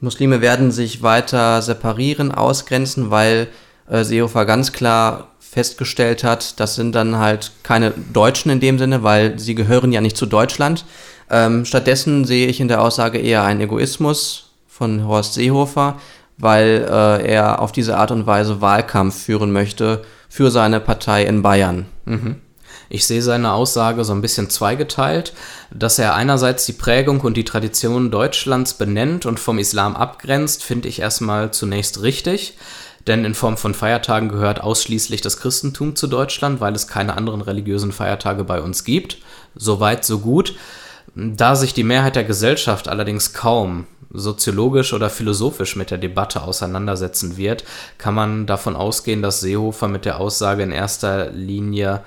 Muslime 0.00 0.40
werden 0.40 0.70
sich 0.70 1.02
weiter 1.02 1.60
separieren, 1.60 2.30
ausgrenzen, 2.30 3.10
weil 3.10 3.48
äh, 3.90 4.04
Seehofer 4.04 4.44
ganz 4.44 4.72
klar 4.72 5.28
festgestellt 5.40 6.24
hat, 6.24 6.60
das 6.60 6.74
sind 6.74 6.94
dann 6.94 7.16
halt 7.16 7.52
keine 7.62 7.92
Deutschen 8.12 8.50
in 8.50 8.60
dem 8.60 8.78
Sinne, 8.78 9.02
weil 9.02 9.38
sie 9.38 9.54
gehören 9.54 9.92
ja 9.92 10.00
nicht 10.00 10.16
zu 10.16 10.26
Deutschland. 10.26 10.84
Ähm, 11.30 11.64
stattdessen 11.64 12.24
sehe 12.26 12.46
ich 12.46 12.60
in 12.60 12.68
der 12.68 12.82
Aussage 12.82 13.18
eher 13.18 13.42
einen 13.42 13.62
Egoismus 13.62 14.50
von 14.68 15.06
Horst 15.06 15.34
Seehofer, 15.34 15.98
weil 16.36 16.86
äh, 16.88 17.26
er 17.26 17.60
auf 17.60 17.72
diese 17.72 17.96
Art 17.96 18.10
und 18.10 18.26
Weise 18.26 18.60
Wahlkampf 18.60 19.24
führen 19.24 19.50
möchte 19.50 20.04
für 20.28 20.50
seine 20.50 20.80
Partei 20.80 21.24
in 21.24 21.42
Bayern. 21.42 21.86
Mhm. 22.04 22.36
Ich 22.90 23.06
sehe 23.06 23.22
seine 23.22 23.52
Aussage 23.52 24.04
so 24.04 24.12
ein 24.12 24.22
bisschen 24.22 24.48
zweigeteilt, 24.48 25.34
dass 25.70 25.98
er 25.98 26.14
einerseits 26.14 26.64
die 26.64 26.72
Prägung 26.72 27.20
und 27.20 27.36
die 27.36 27.44
Tradition 27.44 28.10
Deutschlands 28.10 28.74
benennt 28.74 29.26
und 29.26 29.38
vom 29.38 29.58
Islam 29.58 29.94
abgrenzt, 29.94 30.64
finde 30.64 30.88
ich 30.88 31.00
erstmal 31.00 31.50
zunächst 31.50 32.02
richtig, 32.02 32.56
denn 33.06 33.24
in 33.24 33.34
Form 33.34 33.56
von 33.56 33.74
Feiertagen 33.74 34.28
gehört 34.28 34.62
ausschließlich 34.62 35.20
das 35.20 35.38
Christentum 35.38 35.96
zu 35.96 36.06
Deutschland, 36.06 36.60
weil 36.60 36.74
es 36.74 36.88
keine 36.88 37.16
anderen 37.16 37.42
religiösen 37.42 37.92
Feiertage 37.92 38.44
bei 38.44 38.60
uns 38.60 38.84
gibt. 38.84 39.18
Soweit, 39.54 40.04
so 40.04 40.18
gut. 40.18 40.54
Da 41.20 41.56
sich 41.56 41.74
die 41.74 41.82
Mehrheit 41.82 42.14
der 42.14 42.22
Gesellschaft 42.22 42.86
allerdings 42.86 43.32
kaum 43.32 43.86
soziologisch 44.10 44.92
oder 44.92 45.10
philosophisch 45.10 45.74
mit 45.74 45.90
der 45.90 45.98
Debatte 45.98 46.42
auseinandersetzen 46.42 47.36
wird, 47.36 47.64
kann 47.98 48.14
man 48.14 48.46
davon 48.46 48.76
ausgehen, 48.76 49.20
dass 49.20 49.40
Seehofer 49.40 49.88
mit 49.88 50.04
der 50.04 50.20
Aussage 50.20 50.62
in 50.62 50.70
erster 50.70 51.30
Linie 51.30 52.02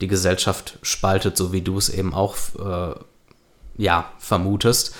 die 0.00 0.06
Gesellschaft 0.06 0.78
spaltet, 0.82 1.36
so 1.36 1.52
wie 1.52 1.62
du 1.62 1.76
es 1.78 1.88
eben 1.88 2.14
auch 2.14 2.36
äh, 2.58 2.94
ja, 3.76 4.04
vermutest. 4.18 4.94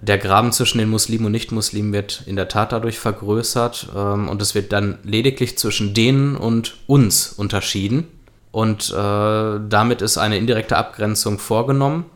Der 0.00 0.16
Graben 0.16 0.52
zwischen 0.52 0.78
den 0.78 0.88
Muslimen 0.88 1.26
und 1.26 1.32
Nichtmuslimen 1.32 1.92
wird 1.92 2.22
in 2.24 2.36
der 2.36 2.48
Tat 2.48 2.72
dadurch 2.72 2.98
vergrößert 2.98 3.88
ähm, 3.94 4.30
und 4.30 4.40
es 4.40 4.54
wird 4.54 4.72
dann 4.72 4.98
lediglich 5.02 5.58
zwischen 5.58 5.92
denen 5.92 6.34
und 6.34 6.78
uns 6.86 7.34
unterschieden. 7.34 8.06
Und 8.52 8.90
äh, 8.90 9.60
damit 9.68 10.00
ist 10.00 10.16
eine 10.16 10.38
indirekte 10.38 10.78
Abgrenzung 10.78 11.38
vorgenommen. 11.38 12.06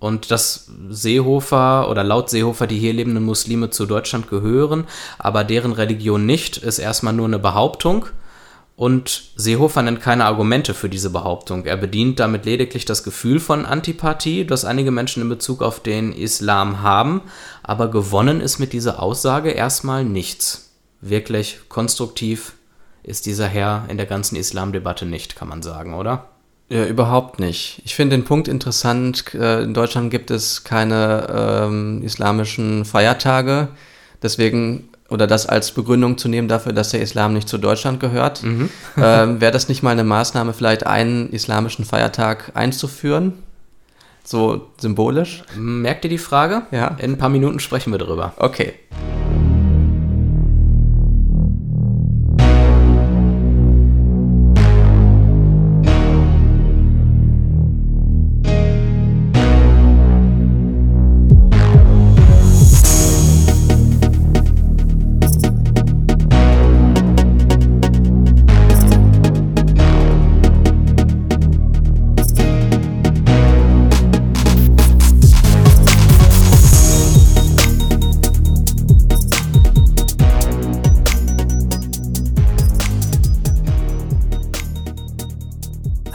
Und 0.00 0.30
dass 0.30 0.70
Seehofer 0.88 1.90
oder 1.90 2.04
laut 2.04 2.30
Seehofer 2.30 2.66
die 2.66 2.78
hier 2.78 2.92
lebenden 2.92 3.24
Muslime 3.24 3.70
zu 3.70 3.84
Deutschland 3.84 4.28
gehören, 4.28 4.84
aber 5.18 5.42
deren 5.44 5.72
Religion 5.72 6.24
nicht, 6.24 6.56
ist 6.56 6.78
erstmal 6.78 7.12
nur 7.12 7.26
eine 7.26 7.38
Behauptung. 7.38 8.06
Und 8.76 9.32
Seehofer 9.34 9.82
nennt 9.82 10.00
keine 10.00 10.24
Argumente 10.24 10.72
für 10.72 10.88
diese 10.88 11.10
Behauptung. 11.10 11.64
Er 11.64 11.76
bedient 11.76 12.20
damit 12.20 12.44
lediglich 12.44 12.84
das 12.84 13.02
Gefühl 13.02 13.40
von 13.40 13.66
Antipathie, 13.66 14.44
das 14.44 14.64
einige 14.64 14.92
Menschen 14.92 15.20
in 15.20 15.28
Bezug 15.28 15.62
auf 15.62 15.80
den 15.80 16.12
Islam 16.12 16.80
haben, 16.80 17.22
aber 17.64 17.90
gewonnen 17.90 18.40
ist 18.40 18.60
mit 18.60 18.72
dieser 18.72 19.02
Aussage 19.02 19.50
erstmal 19.50 20.04
nichts. 20.04 20.70
Wirklich 21.00 21.58
konstruktiv 21.68 22.52
ist 23.02 23.26
dieser 23.26 23.48
Herr 23.48 23.86
in 23.88 23.96
der 23.96 24.06
ganzen 24.06 24.36
Islamdebatte 24.36 25.06
nicht, 25.06 25.34
kann 25.34 25.48
man 25.48 25.62
sagen, 25.62 25.94
oder? 25.94 26.28
Ja, 26.68 26.84
überhaupt 26.84 27.40
nicht. 27.40 27.80
Ich 27.84 27.94
finde 27.94 28.16
den 28.16 28.24
Punkt 28.24 28.46
interessant. 28.46 29.34
Äh, 29.34 29.62
in 29.62 29.72
Deutschland 29.72 30.10
gibt 30.10 30.30
es 30.30 30.64
keine 30.64 31.64
ähm, 31.66 32.02
islamischen 32.02 32.84
Feiertage. 32.84 33.68
Deswegen, 34.22 34.90
oder 35.08 35.26
das 35.26 35.46
als 35.46 35.72
Begründung 35.72 36.18
zu 36.18 36.28
nehmen 36.28 36.48
dafür, 36.48 36.74
dass 36.74 36.90
der 36.90 37.00
Islam 37.00 37.32
nicht 37.32 37.48
zu 37.48 37.56
Deutschland 37.56 38.00
gehört. 38.00 38.42
Mhm. 38.42 38.68
ähm, 38.98 39.40
Wäre 39.40 39.52
das 39.52 39.68
nicht 39.68 39.82
mal 39.82 39.92
eine 39.92 40.04
Maßnahme, 40.04 40.52
vielleicht 40.52 40.86
einen 40.86 41.30
islamischen 41.30 41.86
Feiertag 41.86 42.52
einzuführen? 42.54 43.32
So 44.22 44.68
symbolisch? 44.78 45.44
Merkt 45.56 46.04
ihr 46.04 46.10
die 46.10 46.18
Frage? 46.18 46.62
Ja. 46.70 46.96
In 46.98 47.12
ein 47.12 47.18
paar 47.18 47.30
Minuten 47.30 47.60
sprechen 47.60 47.92
wir 47.92 47.98
darüber. 47.98 48.34
Okay. 48.36 48.74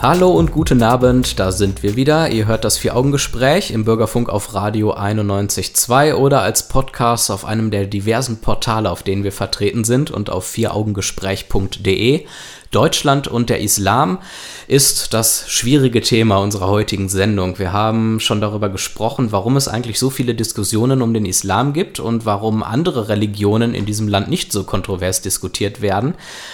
Hallo 0.06 0.32
und 0.32 0.52
guten 0.52 0.82
Abend, 0.82 1.40
da 1.40 1.50
sind 1.50 1.82
wir 1.82 1.96
wieder. 1.96 2.28
Ihr 2.28 2.46
hört 2.46 2.66
das 2.66 2.76
Vier-Augen-Gespräch 2.76 3.70
im 3.70 3.86
Bürgerfunk 3.86 4.28
auf 4.28 4.52
Radio 4.52 4.92
91.2 4.92 6.12
oder 6.12 6.42
als 6.42 6.68
Podcast 6.68 7.30
auf 7.30 7.46
einem 7.46 7.70
der 7.70 7.86
diversen 7.86 8.42
Portale, 8.42 8.90
auf 8.90 9.02
denen 9.02 9.24
wir 9.24 9.32
vertreten 9.32 9.82
sind 9.82 10.10
und 10.10 10.28
auf 10.28 10.44
vieraugengespräch.de. 10.44 12.26
Deutschland 12.70 13.28
und 13.28 13.48
der 13.48 13.62
Islam 13.62 14.18
ist 14.66 15.14
das 15.14 15.48
schwierige 15.48 16.02
Thema 16.02 16.36
unserer 16.36 16.68
heutigen 16.68 17.08
Sendung. 17.08 17.58
Wir 17.58 17.72
haben 17.72 18.20
schon 18.20 18.42
darüber 18.42 18.68
gesprochen, 18.68 19.32
warum 19.32 19.56
es 19.56 19.68
eigentlich 19.68 19.98
so 19.98 20.10
viele 20.10 20.34
Diskussionen 20.34 21.00
um 21.00 21.14
den 21.14 21.24
Islam 21.24 21.72
gibt 21.72 21.98
und 21.98 22.26
warum 22.26 22.62
andere 22.62 23.08
Religionen 23.08 23.74
in 23.74 23.86
diesem 23.86 24.08
Land 24.08 24.28
nicht 24.28 24.52
so 24.52 24.64
kontrovers 24.64 25.22
diskutiert 25.22 25.80
werden. 25.80 26.12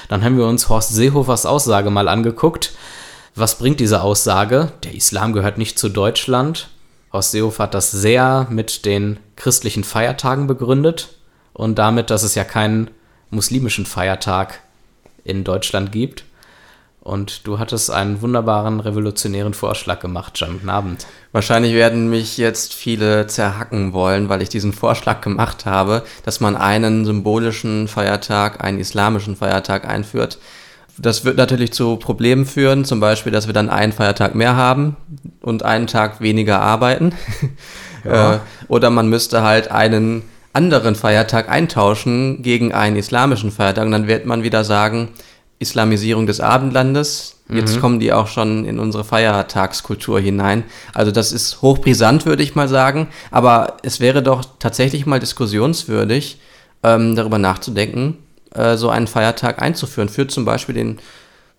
Dann 0.08 0.22
haben 0.22 0.38
wir 0.38 0.46
uns 0.46 0.68
Horst 0.68 0.94
Seehofers 0.94 1.46
Aussage 1.46 1.90
mal 1.90 2.06
angeguckt 2.06 2.74
was 3.34 3.58
bringt 3.58 3.80
diese 3.80 4.02
Aussage? 4.02 4.72
Der 4.84 4.94
Islam 4.94 5.32
gehört 5.32 5.58
nicht 5.58 5.78
zu 5.78 5.88
Deutschland. 5.88 6.68
Horst 7.12 7.32
Seehofer 7.32 7.64
hat 7.64 7.74
das 7.74 7.90
sehr 7.90 8.46
mit 8.50 8.84
den 8.84 9.18
christlichen 9.36 9.84
Feiertagen 9.84 10.46
begründet 10.46 11.08
und 11.52 11.78
damit, 11.78 12.10
dass 12.10 12.22
es 12.22 12.34
ja 12.34 12.44
keinen 12.44 12.90
muslimischen 13.30 13.86
Feiertag 13.86 14.60
in 15.24 15.44
Deutschland 15.44 15.92
gibt. 15.92 16.24
Und 17.00 17.46
du 17.46 17.58
hattest 17.58 17.90
einen 17.90 18.20
wunderbaren, 18.20 18.78
revolutionären 18.78 19.54
Vorschlag 19.54 20.00
gemacht. 20.00 20.44
Guten 20.46 20.68
Abend. 20.68 21.06
Wahrscheinlich 21.32 21.72
werden 21.72 22.10
mich 22.10 22.36
jetzt 22.36 22.74
viele 22.74 23.26
zerhacken 23.26 23.94
wollen, 23.94 24.28
weil 24.28 24.42
ich 24.42 24.50
diesen 24.50 24.74
Vorschlag 24.74 25.22
gemacht 25.22 25.64
habe, 25.64 26.04
dass 26.24 26.40
man 26.40 26.56
einen 26.56 27.06
symbolischen 27.06 27.88
Feiertag, 27.88 28.62
einen 28.62 28.78
islamischen 28.78 29.34
Feiertag 29.34 29.88
einführt. 29.88 30.38
Das 31.00 31.24
wird 31.24 31.36
natürlich 31.36 31.72
zu 31.72 31.96
Problemen 31.96 32.44
führen, 32.44 32.84
zum 32.84 33.00
Beispiel, 33.00 33.32
dass 33.32 33.46
wir 33.46 33.54
dann 33.54 33.70
einen 33.70 33.92
Feiertag 33.92 34.34
mehr 34.34 34.56
haben 34.56 34.96
und 35.40 35.62
einen 35.62 35.86
Tag 35.86 36.20
weniger 36.20 36.60
arbeiten. 36.60 37.12
Ja. 38.02 38.36
Äh, 38.36 38.38
oder 38.68 38.88
man 38.88 39.10
müsste 39.10 39.42
halt 39.42 39.70
einen 39.70 40.22
anderen 40.54 40.94
Feiertag 40.94 41.50
eintauschen 41.50 42.42
gegen 42.42 42.72
einen 42.72 42.96
islamischen 42.96 43.50
Feiertag. 43.50 43.84
Und 43.84 43.92
dann 43.92 44.06
wird 44.06 44.24
man 44.24 44.42
wieder 44.42 44.64
sagen, 44.64 45.10
Islamisierung 45.58 46.26
des 46.26 46.40
Abendlandes. 46.40 47.36
Jetzt 47.52 47.76
mhm. 47.76 47.80
kommen 47.80 48.00
die 48.00 48.12
auch 48.12 48.28
schon 48.28 48.64
in 48.64 48.78
unsere 48.78 49.04
Feiertagskultur 49.04 50.20
hinein. 50.20 50.64
Also 50.94 51.12
das 51.12 51.32
ist 51.32 51.62
hochbrisant, 51.62 52.24
würde 52.24 52.42
ich 52.42 52.54
mal 52.54 52.68
sagen. 52.68 53.08
Aber 53.30 53.76
es 53.82 54.00
wäre 54.00 54.22
doch 54.22 54.44
tatsächlich 54.58 55.04
mal 55.04 55.20
diskussionswürdig, 55.20 56.40
ähm, 56.82 57.14
darüber 57.16 57.38
nachzudenken, 57.38 58.16
äh, 58.54 58.76
so 58.76 58.90
einen 58.90 59.06
Feiertag 59.06 59.62
einzuführen. 59.62 60.08
Für 60.08 60.26
zum 60.26 60.44
Beispiel 60.44 60.74
den 60.74 60.98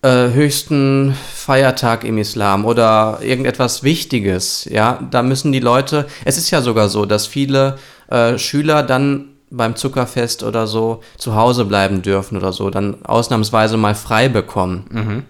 äh, 0.02 0.32
höchsten 0.32 1.14
Feiertag 1.34 2.04
im 2.04 2.18
Islam 2.18 2.64
oder 2.64 3.20
irgendetwas 3.22 3.82
Wichtiges. 3.82 4.66
Ja, 4.70 5.00
da 5.10 5.22
müssen 5.22 5.52
die 5.52 5.60
Leute. 5.60 6.06
Es 6.24 6.38
ist 6.38 6.50
ja 6.50 6.60
sogar 6.60 6.88
so, 6.88 7.06
dass 7.06 7.26
viele 7.26 7.78
äh, 8.08 8.36
Schüler 8.36 8.82
dann 8.82 9.28
beim 9.50 9.76
Zuckerfest 9.76 10.42
oder 10.42 10.66
so 10.66 11.02
zu 11.18 11.34
Hause 11.36 11.66
bleiben 11.66 12.02
dürfen 12.02 12.36
oder 12.36 12.52
so, 12.52 12.70
dann 12.70 13.04
ausnahmsweise 13.04 13.76
mal 13.76 13.94
frei 13.94 14.28
bekommen. 14.28 14.86
Mhm. 14.90 15.22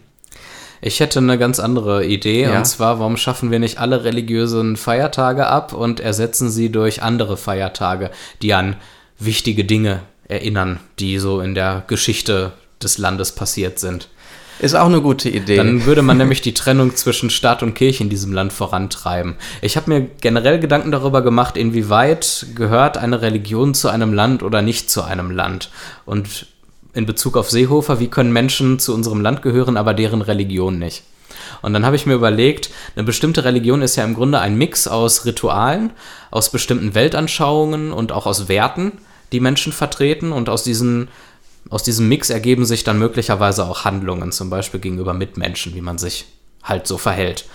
Ich 0.80 1.00
hätte 1.00 1.18
eine 1.18 1.38
ganz 1.38 1.60
andere 1.60 2.04
Idee, 2.06 2.44
ja. 2.44 2.56
und 2.56 2.64
zwar, 2.64 2.98
warum 2.98 3.16
schaffen 3.16 3.50
wir 3.50 3.58
nicht 3.58 3.78
alle 3.78 4.04
religiösen 4.04 4.76
Feiertage 4.76 5.46
ab 5.46 5.72
und 5.72 6.00
ersetzen 6.00 6.50
sie 6.50 6.70
durch 6.70 7.02
andere 7.02 7.36
Feiertage, 7.36 8.10
die 8.42 8.54
an 8.54 8.76
wichtige 9.18 9.64
Dinge 9.64 10.00
erinnern, 10.32 10.80
die 10.98 11.18
so 11.18 11.40
in 11.40 11.54
der 11.54 11.84
Geschichte 11.86 12.52
des 12.82 12.98
Landes 12.98 13.32
passiert 13.32 13.78
sind. 13.78 14.08
Ist 14.58 14.74
auch 14.74 14.86
eine 14.86 15.00
gute 15.00 15.28
Idee. 15.28 15.56
Dann 15.56 15.86
würde 15.86 16.02
man 16.02 16.18
nämlich 16.18 16.40
die 16.40 16.54
Trennung 16.54 16.94
zwischen 16.94 17.30
Staat 17.30 17.62
und 17.62 17.74
Kirche 17.74 18.04
in 18.04 18.10
diesem 18.10 18.32
Land 18.32 18.52
vorantreiben. 18.52 19.34
Ich 19.60 19.76
habe 19.76 19.90
mir 19.90 20.08
generell 20.20 20.60
Gedanken 20.60 20.92
darüber 20.92 21.22
gemacht, 21.22 21.56
inwieweit 21.56 22.46
gehört 22.54 22.96
eine 22.96 23.22
Religion 23.22 23.74
zu 23.74 23.88
einem 23.88 24.12
Land 24.12 24.42
oder 24.42 24.62
nicht 24.62 24.88
zu 24.88 25.02
einem 25.02 25.30
Land. 25.30 25.70
Und 26.06 26.46
in 26.94 27.06
Bezug 27.06 27.36
auf 27.36 27.50
Seehofer, 27.50 27.98
wie 27.98 28.08
können 28.08 28.32
Menschen 28.32 28.78
zu 28.78 28.94
unserem 28.94 29.20
Land 29.20 29.42
gehören, 29.42 29.76
aber 29.76 29.94
deren 29.94 30.22
Religion 30.22 30.78
nicht? 30.78 31.02
Und 31.62 31.72
dann 31.72 31.84
habe 31.84 31.96
ich 31.96 32.06
mir 32.06 32.14
überlegt, 32.14 32.70
eine 32.94 33.04
bestimmte 33.04 33.44
Religion 33.44 33.82
ist 33.82 33.96
ja 33.96 34.04
im 34.04 34.14
Grunde 34.14 34.38
ein 34.38 34.56
Mix 34.56 34.86
aus 34.86 35.24
Ritualen, 35.24 35.90
aus 36.30 36.50
bestimmten 36.50 36.94
Weltanschauungen 36.94 37.92
und 37.92 38.12
auch 38.12 38.26
aus 38.26 38.48
Werten, 38.48 38.92
die 39.32 39.40
Menschen 39.40 39.72
vertreten. 39.72 40.32
Und 40.32 40.48
aus 40.48 40.62
diesen 40.62 41.08
aus 41.70 41.82
diesem 41.82 42.08
Mix 42.08 42.30
ergeben 42.30 42.64
sich 42.64 42.84
dann 42.84 42.98
möglicherweise 42.98 43.64
auch 43.64 43.84
Handlungen, 43.84 44.32
zum 44.32 44.50
Beispiel 44.50 44.80
gegenüber 44.80 45.14
Mitmenschen, 45.14 45.74
wie 45.74 45.80
man 45.80 45.98
sich 45.98 46.26
halt 46.62 46.86
so 46.86 46.98
verhält. 46.98 47.46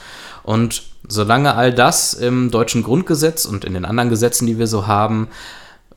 Und 0.43 0.83
solange 1.07 1.55
all 1.55 1.73
das 1.73 2.13
im 2.13 2.51
deutschen 2.51 2.83
Grundgesetz 2.83 3.45
und 3.45 3.65
in 3.65 3.73
den 3.73 3.85
anderen 3.85 4.09
Gesetzen, 4.09 4.47
die 4.47 4.57
wir 4.57 4.67
so 4.67 4.87
haben, 4.87 5.27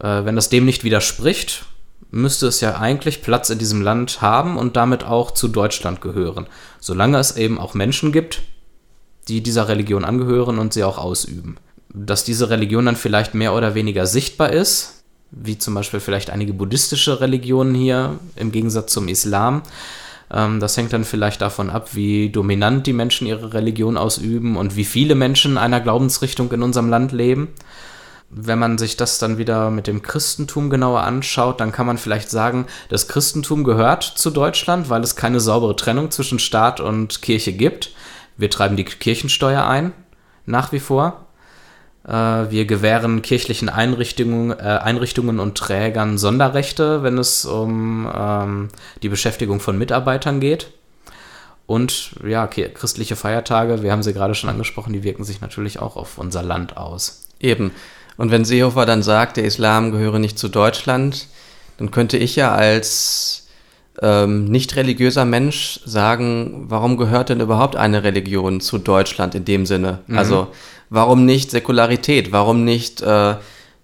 äh, 0.01 0.25
wenn 0.25 0.37
das 0.37 0.49
dem 0.49 0.64
nicht 0.64 0.83
widerspricht, 0.83 1.64
müsste 2.11 2.49
es 2.49 2.61
ja 2.61 2.77
eigentlich 2.77 3.23
Platz 3.23 3.51
in 3.51 3.59
diesem 3.59 3.81
Land 3.81 4.21
haben 4.21 4.57
und 4.57 4.77
damit 4.77 5.05
auch 5.05 5.31
zu 5.31 5.47
Deutschland 5.47 6.01
gehören. 6.01 6.49
Solange 6.81 7.19
es 7.19 7.37
eben 7.37 7.59
auch 7.59 7.75
Menschen 7.75 8.11
gibt, 8.11 8.43
die 9.29 9.43
dieser 9.43 9.69
Religion 9.69 10.05
angehören 10.05 10.59
und 10.59 10.73
sie 10.73 10.83
auch 10.83 10.99
ausüben. 10.99 11.57
Dass 11.93 12.25
diese 12.25 12.51
Religion 12.51 12.87
dann 12.87 12.97
vielleicht 12.97 13.35
mehr 13.35 13.55
oder 13.55 13.77
weniger 13.77 14.07
sichtbar 14.07 14.51
ist, 14.53 15.00
wie 15.31 15.59
zum 15.59 15.75
Beispiel 15.75 16.01
vielleicht 16.01 16.31
einige 16.31 16.53
buddhistische 16.53 17.21
Religionen 17.21 17.75
hier 17.75 18.19
im 18.37 18.53
Gegensatz 18.53 18.93
zum 18.93 19.09
Islam. 19.09 19.62
Ähm, 20.33 20.61
das 20.61 20.77
hängt 20.77 20.93
dann 20.93 21.05
vielleicht 21.05 21.40
davon 21.40 21.71
ab, 21.71 21.95
wie 21.95 22.31
dominant 22.31 22.87
die 22.87 22.93
Menschen 22.93 23.27
ihre 23.27 23.53
Religion 23.53 23.97
ausüben 23.97 24.57
und 24.57 24.77
wie 24.77 24.85
viele 24.85 25.14
Menschen 25.14 25.59
einer 25.59 25.81
Glaubensrichtung 25.81 26.51
in 26.53 26.62
unserem 26.62 26.88
Land 26.88 27.12
leben. 27.12 27.49
Wenn 28.33 28.61
man 28.61 28.79
sich 28.79 28.97
das 28.97 29.19
dann 29.19 29.38
wieder 29.38 29.71
mit 29.71 29.88
dem 29.88 30.03
Christentum 30.03 30.71
genauer 30.71 31.01
anschaut, 31.01 31.61
dann 31.61 31.73
kann 31.73 31.87
man 31.87 31.99
vielleicht 31.99 32.31
sagen, 32.31 32.66
das 32.88 33.09
Christentum 33.09 33.64
gehört 33.64 34.05
zu 34.05 34.31
Deutschland, 34.31 34.88
weil 34.88 35.03
es 35.03 35.16
keine 35.16 35.40
saubere 35.40 35.75
Trennung 35.75 36.12
zwischen 36.12 36.38
Staat 36.38 36.81
und 36.81 37.23
Kirche 37.23 37.53
gibt. 37.53 37.90
Wir 38.37 38.49
treiben 38.49 38.77
die 38.77 38.85
Kirchensteuer 38.85 39.66
ein, 39.66 39.93
nach 40.47 40.71
wie 40.71 40.79
vor. 40.79 41.27
Äh, 42.07 42.13
wir 42.13 42.65
gewähren 42.65 43.23
kirchlichen 43.23 43.69
Einrichtungen, 43.69 44.51
äh, 44.51 44.55
Einrichtungen 44.55 45.39
und 45.41 45.57
Trägern 45.57 46.19
Sonderrechte, 46.19 47.03
wenn 47.03 47.19
es 47.19 47.45
um 47.45 48.11
ähm, 48.15 48.69
die 49.03 49.09
Beschäftigung 49.09 49.61
von 49.61 49.79
Mitarbeitern 49.79 50.41
geht. 50.41 50.73
Und 51.67 52.17
ja, 52.27 52.49
christliche 52.49 53.15
Feiertage, 53.15 53.83
wir 53.83 53.93
haben 53.93 54.03
sie 54.03 54.13
gerade 54.13 54.35
schon 54.35 54.51
angesprochen, 54.51 54.93
die 54.93 55.05
wirken 55.05 55.23
sich 55.23 55.41
natürlich 55.41 55.79
auch 55.79 55.97
auf 55.97 56.19
unser 56.19 56.43
Land 56.43 56.77
aus. 56.77 57.29
Eben. 57.39 57.71
Und 58.17 58.31
wenn 58.33 58.45
Seehofer 58.45 58.87
dann 58.87 59.03
sagt, 59.03 59.37
der 59.37 59.45
Islam 59.45 59.93
gehöre 59.93 60.19
nicht 60.19 60.39
zu 60.39 60.49
Deutschland, 60.49 61.29
dann 61.79 61.91
könnte 61.91 62.19
ich 62.19 62.35
ja 62.35 62.53
als 62.53 63.47
ähm, 64.00 64.44
nicht 64.44 64.76
religiöser 64.76 65.24
Mensch 65.24 65.81
sagen, 65.85 66.66
warum 66.68 66.96
gehört 66.96 67.29
denn 67.29 67.40
überhaupt 67.40 67.76
eine 67.76 68.03
Religion 68.03 68.61
zu 68.61 68.79
Deutschland 68.79 69.35
in 69.35 69.44
dem 69.44 69.66
Sinne? 69.66 70.00
Mhm. 70.07 70.18
Also 70.18 70.48
warum 70.88 71.24
nicht 71.26 71.50
Säkularität? 71.50 72.33
Warum 72.33 72.64
nicht 72.64 73.03
äh, 73.03 73.35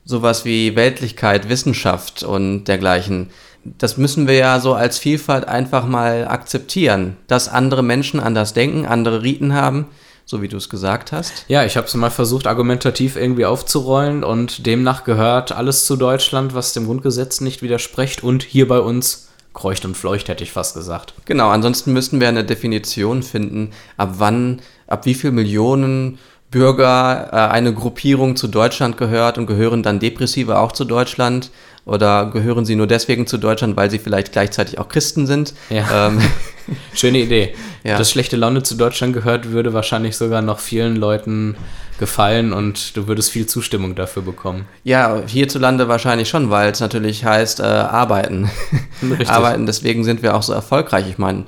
sowas 0.05 0.45
wie 0.45 0.77
Weltlichkeit, 0.77 1.49
Wissenschaft 1.49 2.23
und 2.23 2.65
dergleichen? 2.65 3.31
Das 3.65 3.97
müssen 3.97 4.29
wir 4.29 4.35
ja 4.35 4.61
so 4.61 4.75
als 4.75 4.97
Vielfalt 4.99 5.47
einfach 5.49 5.87
mal 5.87 6.29
akzeptieren, 6.29 7.17
dass 7.27 7.49
andere 7.49 7.83
Menschen 7.83 8.21
anders 8.21 8.55
denken, 8.55 8.87
andere 8.87 9.23
Riten 9.23 9.55
haben, 9.55 9.87
so 10.25 10.41
wie 10.41 10.47
du 10.47 10.57
es 10.57 10.69
gesagt 10.69 11.11
hast. 11.11 11.45
Ja, 11.49 11.65
ich 11.65 11.77
habe 11.77 11.89
es 11.89 11.95
mal 11.95 12.11
versucht, 12.11 12.47
argumentativ 12.47 13.17
irgendwie 13.17 13.45
aufzurollen 13.45 14.23
und 14.23 14.67
demnach 14.67 15.03
gehört 15.03 15.51
alles 15.51 15.85
zu 15.85 15.97
Deutschland, 15.97 16.55
was 16.55 16.75
dem 16.75 16.87
Grundgesetz 16.87 17.41
nicht 17.41 17.61
widerspricht 17.61 18.23
und 18.23 18.45
hier 18.45 18.69
bei 18.69 18.79
uns 18.79 19.27
kreucht 19.57 19.85
und 19.85 19.97
fleucht, 19.97 20.29
hätte 20.29 20.45
ich 20.45 20.53
fast 20.53 20.75
gesagt. 20.75 21.15
Genau, 21.25 21.49
ansonsten 21.49 21.93
müssten 21.93 22.21
wir 22.21 22.29
eine 22.29 22.45
Definition 22.45 23.25
finden, 23.25 23.73
ab 23.97 24.15
wann, 24.19 24.61
ab 24.87 25.07
wie 25.07 25.15
viel 25.15 25.33
Millionen 25.33 26.19
Bürger 26.51 27.31
äh, 27.33 27.37
eine 27.53 27.75
Gruppierung 27.75 28.37
zu 28.37 28.47
Deutschland 28.47 28.97
gehört 28.97 29.39
und 29.39 29.47
gehören 29.47 29.83
dann 29.83 29.99
Depressive 29.99 30.59
auch 30.59 30.73
zu 30.73 30.85
Deutschland? 30.85 31.51
Oder 31.87 32.31
gehören 32.33 32.65
sie 32.65 32.75
nur 32.75 32.89
deswegen 32.89 33.27
zu 33.27 33.39
Deutschland, 33.39 33.77
weil 33.77 33.91
sie 33.91 34.01
vielleicht 34.01 34.33
gleichzeitig 34.33 34.79
auch 34.79 34.89
Christen 34.89 35.27
sind? 35.27 35.55
Ja. 35.71 36.09
Ähm. 36.09 36.21
Schöne 36.95 37.19
Idee. 37.19 37.55
Ja. 37.85 37.97
Dass 37.97 38.11
schlechte 38.11 38.37
Laune 38.37 38.63
zu 38.65 38.75
Deutschland 38.75 39.15
gehört, 39.15 39.53
würde 39.53 39.73
wahrscheinlich 39.73 40.17
sogar 40.17 40.43
noch 40.43 40.59
vielen 40.59 40.97
Leuten 40.97 41.57
gefallen 41.99 42.53
und 42.53 42.97
du 42.97 43.09
würdest 43.09 43.31
viel 43.31 43.47
Zustimmung 43.47 43.95
dafür 43.95 44.23
bekommen. 44.23 44.67
Ja, 44.85 45.23
hierzulande 45.27 45.89
wahrscheinlich 45.89 46.29
schon, 46.29 46.51
weil 46.51 46.71
es 46.71 46.81
natürlich 46.81 47.25
heißt, 47.25 47.61
äh, 47.61 47.63
arbeiten. 47.63 48.51
Richtig. 49.03 49.31
arbeiten, 49.31 49.67
deswegen 49.67 50.05
sind 50.05 50.23
wir 50.23 50.37
auch 50.37 50.43
so 50.43 50.53
erfolgreich. 50.53 51.09
Ich 51.09 51.19
meine, 51.19 51.45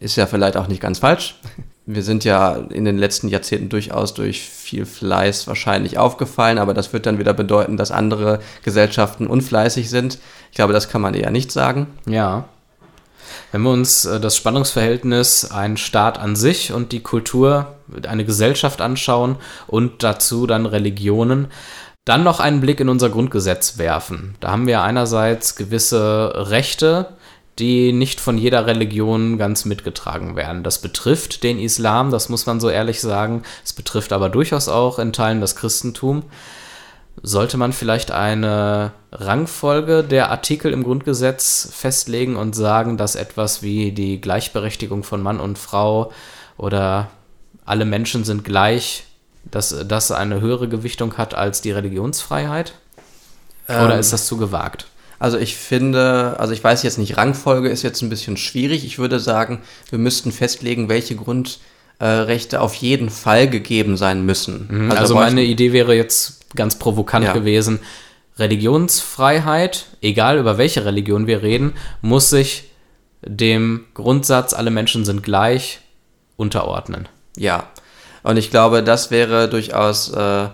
ist 0.00 0.16
ja 0.16 0.26
vielleicht 0.26 0.56
auch 0.56 0.68
nicht 0.68 0.80
ganz 0.80 0.98
falsch 1.00 1.36
wir 1.90 2.02
sind 2.02 2.22
ja 2.24 2.54
in 2.68 2.84
den 2.84 2.98
letzten 2.98 3.28
Jahrzehnten 3.28 3.70
durchaus 3.70 4.12
durch 4.12 4.42
viel 4.42 4.84
Fleiß 4.84 5.46
wahrscheinlich 5.46 5.96
aufgefallen, 5.96 6.58
aber 6.58 6.74
das 6.74 6.92
wird 6.92 7.06
dann 7.06 7.18
wieder 7.18 7.32
bedeuten, 7.32 7.78
dass 7.78 7.90
andere 7.90 8.40
Gesellschaften 8.62 9.26
unfleißig 9.26 9.88
sind. 9.88 10.18
Ich 10.50 10.56
glaube, 10.56 10.74
das 10.74 10.90
kann 10.90 11.00
man 11.00 11.14
eher 11.14 11.30
nicht 11.30 11.50
sagen. 11.50 11.86
Ja. 12.06 12.44
Wenn 13.52 13.62
wir 13.62 13.70
uns 13.70 14.04
äh, 14.04 14.20
das 14.20 14.36
Spannungsverhältnis 14.36 15.50
ein 15.50 15.76
Staat 15.76 16.18
an 16.18 16.36
sich 16.36 16.72
und 16.72 16.92
die 16.92 17.00
Kultur, 17.00 17.74
eine 18.06 18.24
Gesellschaft 18.24 18.80
anschauen 18.80 19.36
und 19.66 20.02
dazu 20.02 20.46
dann 20.46 20.66
Religionen, 20.66 21.48
dann 22.04 22.24
noch 22.24 22.40
einen 22.40 22.60
Blick 22.60 22.80
in 22.80 22.88
unser 22.88 23.10
Grundgesetz 23.10 23.76
werfen. 23.76 24.34
Da 24.40 24.50
haben 24.50 24.66
wir 24.66 24.82
einerseits 24.82 25.56
gewisse 25.56 26.32
Rechte, 26.34 27.14
die 27.58 27.92
nicht 27.92 28.20
von 28.20 28.38
jeder 28.38 28.66
Religion 28.66 29.36
ganz 29.36 29.64
mitgetragen 29.64 30.36
werden. 30.36 30.62
Das 30.62 30.80
betrifft 30.80 31.42
den 31.42 31.58
Islam, 31.58 32.10
das 32.10 32.28
muss 32.28 32.46
man 32.46 32.60
so 32.60 32.70
ehrlich 32.70 33.00
sagen. 33.00 33.42
Es 33.64 33.72
betrifft 33.72 34.12
aber 34.12 34.28
durchaus 34.28 34.68
auch 34.68 34.98
in 34.98 35.12
Teilen 35.12 35.40
das 35.40 35.56
Christentum. 35.56 36.22
Sollte 37.22 37.56
man 37.56 37.72
vielleicht 37.72 38.10
eine 38.10 38.92
Rangfolge 39.12 40.04
der 40.04 40.30
Artikel 40.30 40.72
im 40.72 40.84
Grundgesetz 40.84 41.68
festlegen 41.72 42.36
und 42.36 42.54
sagen, 42.54 42.96
dass 42.96 43.16
etwas 43.16 43.62
wie 43.62 43.92
die 43.92 44.20
Gleichberechtigung 44.20 45.02
von 45.02 45.22
Mann 45.22 45.40
und 45.40 45.58
Frau 45.58 46.12
oder 46.56 47.10
alle 47.64 47.84
Menschen 47.84 48.24
sind 48.24 48.44
gleich, 48.44 49.04
dass 49.44 49.74
das 49.86 50.10
eine 50.10 50.40
höhere 50.40 50.68
Gewichtung 50.68 51.16
hat 51.16 51.34
als 51.34 51.60
die 51.60 51.70
Religionsfreiheit? 51.70 52.74
Oder 53.68 53.94
ähm, 53.94 54.00
ist 54.00 54.12
das 54.12 54.26
zu 54.26 54.36
gewagt? 54.36 54.86
Also 55.18 55.36
ich 55.36 55.56
finde, 55.56 56.36
also 56.38 56.52
ich 56.52 56.62
weiß 56.62 56.82
jetzt 56.84 56.98
nicht, 56.98 57.16
Rangfolge 57.16 57.68
ist 57.68 57.82
jetzt 57.82 58.02
ein 58.02 58.08
bisschen 58.08 58.36
schwierig. 58.36 58.84
Ich 58.84 58.98
würde 58.98 59.18
sagen, 59.18 59.60
wir 59.90 59.98
müssten 59.98 60.30
festlegen, 60.30 60.88
welche 60.88 61.16
Grundrechte 61.98 62.60
auf 62.60 62.74
jeden 62.74 63.10
Fall 63.10 63.48
gegeben 63.48 63.96
sein 63.96 64.24
müssen. 64.24 64.68
Mhm, 64.70 64.90
also, 64.90 65.02
also 65.02 65.14
meine 65.16 65.42
Idee 65.42 65.72
wäre 65.72 65.94
jetzt 65.94 66.54
ganz 66.54 66.78
provokant 66.78 67.24
ja. 67.24 67.32
gewesen. 67.32 67.80
Religionsfreiheit, 68.38 69.86
egal 70.00 70.38
über 70.38 70.58
welche 70.58 70.84
Religion 70.84 71.26
wir 71.26 71.42
reden, 71.42 71.72
muss 72.00 72.30
sich 72.30 72.70
dem 73.22 73.86
Grundsatz, 73.94 74.54
alle 74.54 74.70
Menschen 74.70 75.04
sind 75.04 75.24
gleich, 75.24 75.80
unterordnen. 76.36 77.08
Ja, 77.36 77.64
und 78.22 78.36
ich 78.36 78.50
glaube, 78.50 78.84
das 78.84 79.10
wäre 79.10 79.48
durchaus 79.48 80.12
äh, 80.12 80.48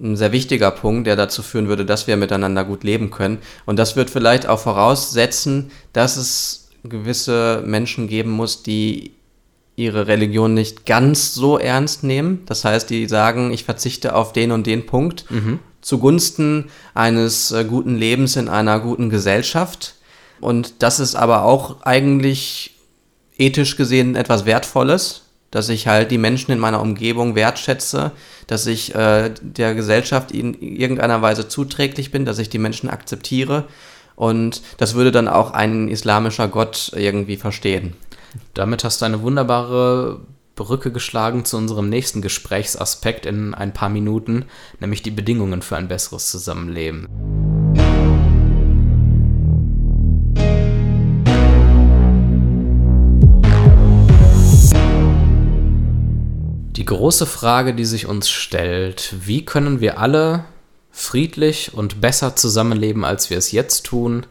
ein 0.00 0.16
sehr 0.16 0.32
wichtiger 0.32 0.70
Punkt, 0.70 1.06
der 1.06 1.16
dazu 1.16 1.42
führen 1.42 1.68
würde, 1.68 1.84
dass 1.84 2.06
wir 2.06 2.16
miteinander 2.16 2.64
gut 2.64 2.82
leben 2.82 3.10
können. 3.10 3.38
Und 3.66 3.78
das 3.78 3.94
wird 3.94 4.08
vielleicht 4.08 4.46
auch 4.46 4.60
voraussetzen, 4.60 5.70
dass 5.92 6.16
es 6.16 6.70
gewisse 6.82 7.62
Menschen 7.66 8.08
geben 8.08 8.30
muss, 8.30 8.62
die 8.62 9.17
ihre 9.78 10.08
Religion 10.08 10.54
nicht 10.54 10.86
ganz 10.86 11.34
so 11.34 11.56
ernst 11.56 12.02
nehmen. 12.02 12.42
Das 12.46 12.64
heißt, 12.64 12.90
die 12.90 13.06
sagen, 13.06 13.52
ich 13.52 13.64
verzichte 13.64 14.14
auf 14.14 14.32
den 14.32 14.50
und 14.50 14.66
den 14.66 14.86
Punkt 14.86 15.30
mhm. 15.30 15.60
zugunsten 15.80 16.70
eines 16.94 17.52
äh, 17.52 17.64
guten 17.64 17.96
Lebens 17.96 18.36
in 18.36 18.48
einer 18.48 18.80
guten 18.80 19.08
Gesellschaft. 19.08 19.94
Und 20.40 20.82
das 20.82 20.98
ist 20.98 21.14
aber 21.14 21.44
auch 21.44 21.82
eigentlich 21.82 22.74
ethisch 23.38 23.76
gesehen 23.76 24.16
etwas 24.16 24.46
Wertvolles, 24.46 25.22
dass 25.52 25.68
ich 25.68 25.86
halt 25.86 26.10
die 26.10 26.18
Menschen 26.18 26.50
in 26.50 26.58
meiner 26.58 26.80
Umgebung 26.80 27.36
wertschätze, 27.36 28.10
dass 28.48 28.66
ich 28.66 28.96
äh, 28.96 29.30
der 29.40 29.74
Gesellschaft 29.74 30.32
in 30.32 30.60
irgendeiner 30.60 31.22
Weise 31.22 31.46
zuträglich 31.46 32.10
bin, 32.10 32.24
dass 32.24 32.40
ich 32.40 32.50
die 32.50 32.58
Menschen 32.58 32.90
akzeptiere. 32.90 33.64
Und 34.16 34.62
das 34.78 34.94
würde 34.94 35.12
dann 35.12 35.28
auch 35.28 35.52
ein 35.52 35.86
islamischer 35.86 36.48
Gott 36.48 36.90
irgendwie 36.96 37.36
verstehen. 37.36 37.94
Damit 38.54 38.84
hast 38.84 39.00
du 39.00 39.06
eine 39.06 39.22
wunderbare 39.22 40.20
Brücke 40.58 40.90
geschlagen 40.90 41.44
zu 41.44 41.56
unserem 41.56 41.88
nächsten 41.88 42.20
Gesprächsaspekt 42.20 43.26
in 43.26 43.54
ein 43.54 43.72
paar 43.72 43.88
Minuten, 43.88 44.44
nämlich 44.80 45.02
die 45.02 45.12
Bedingungen 45.12 45.62
für 45.62 45.76
ein 45.76 45.88
besseres 45.88 46.30
Zusammenleben. 46.30 47.06
Die 56.76 56.84
große 56.84 57.26
Frage, 57.26 57.74
die 57.74 57.84
sich 57.84 58.06
uns 58.06 58.28
stellt, 58.28 59.14
wie 59.20 59.44
können 59.44 59.80
wir 59.80 60.00
alle 60.00 60.44
friedlich 60.90 61.74
und 61.74 62.00
besser 62.00 62.34
zusammenleben, 62.34 63.04
als 63.04 63.30
wir 63.30 63.38
es 63.38 63.52
jetzt 63.52 63.86
tun, 63.86 64.26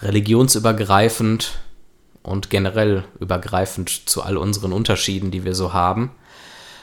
religionsübergreifend 0.00 1.63
und 2.24 2.50
generell 2.50 3.04
übergreifend 3.20 4.08
zu 4.08 4.22
all 4.22 4.36
unseren 4.36 4.72
Unterschieden, 4.72 5.30
die 5.30 5.44
wir 5.44 5.54
so 5.54 5.72
haben. 5.72 6.10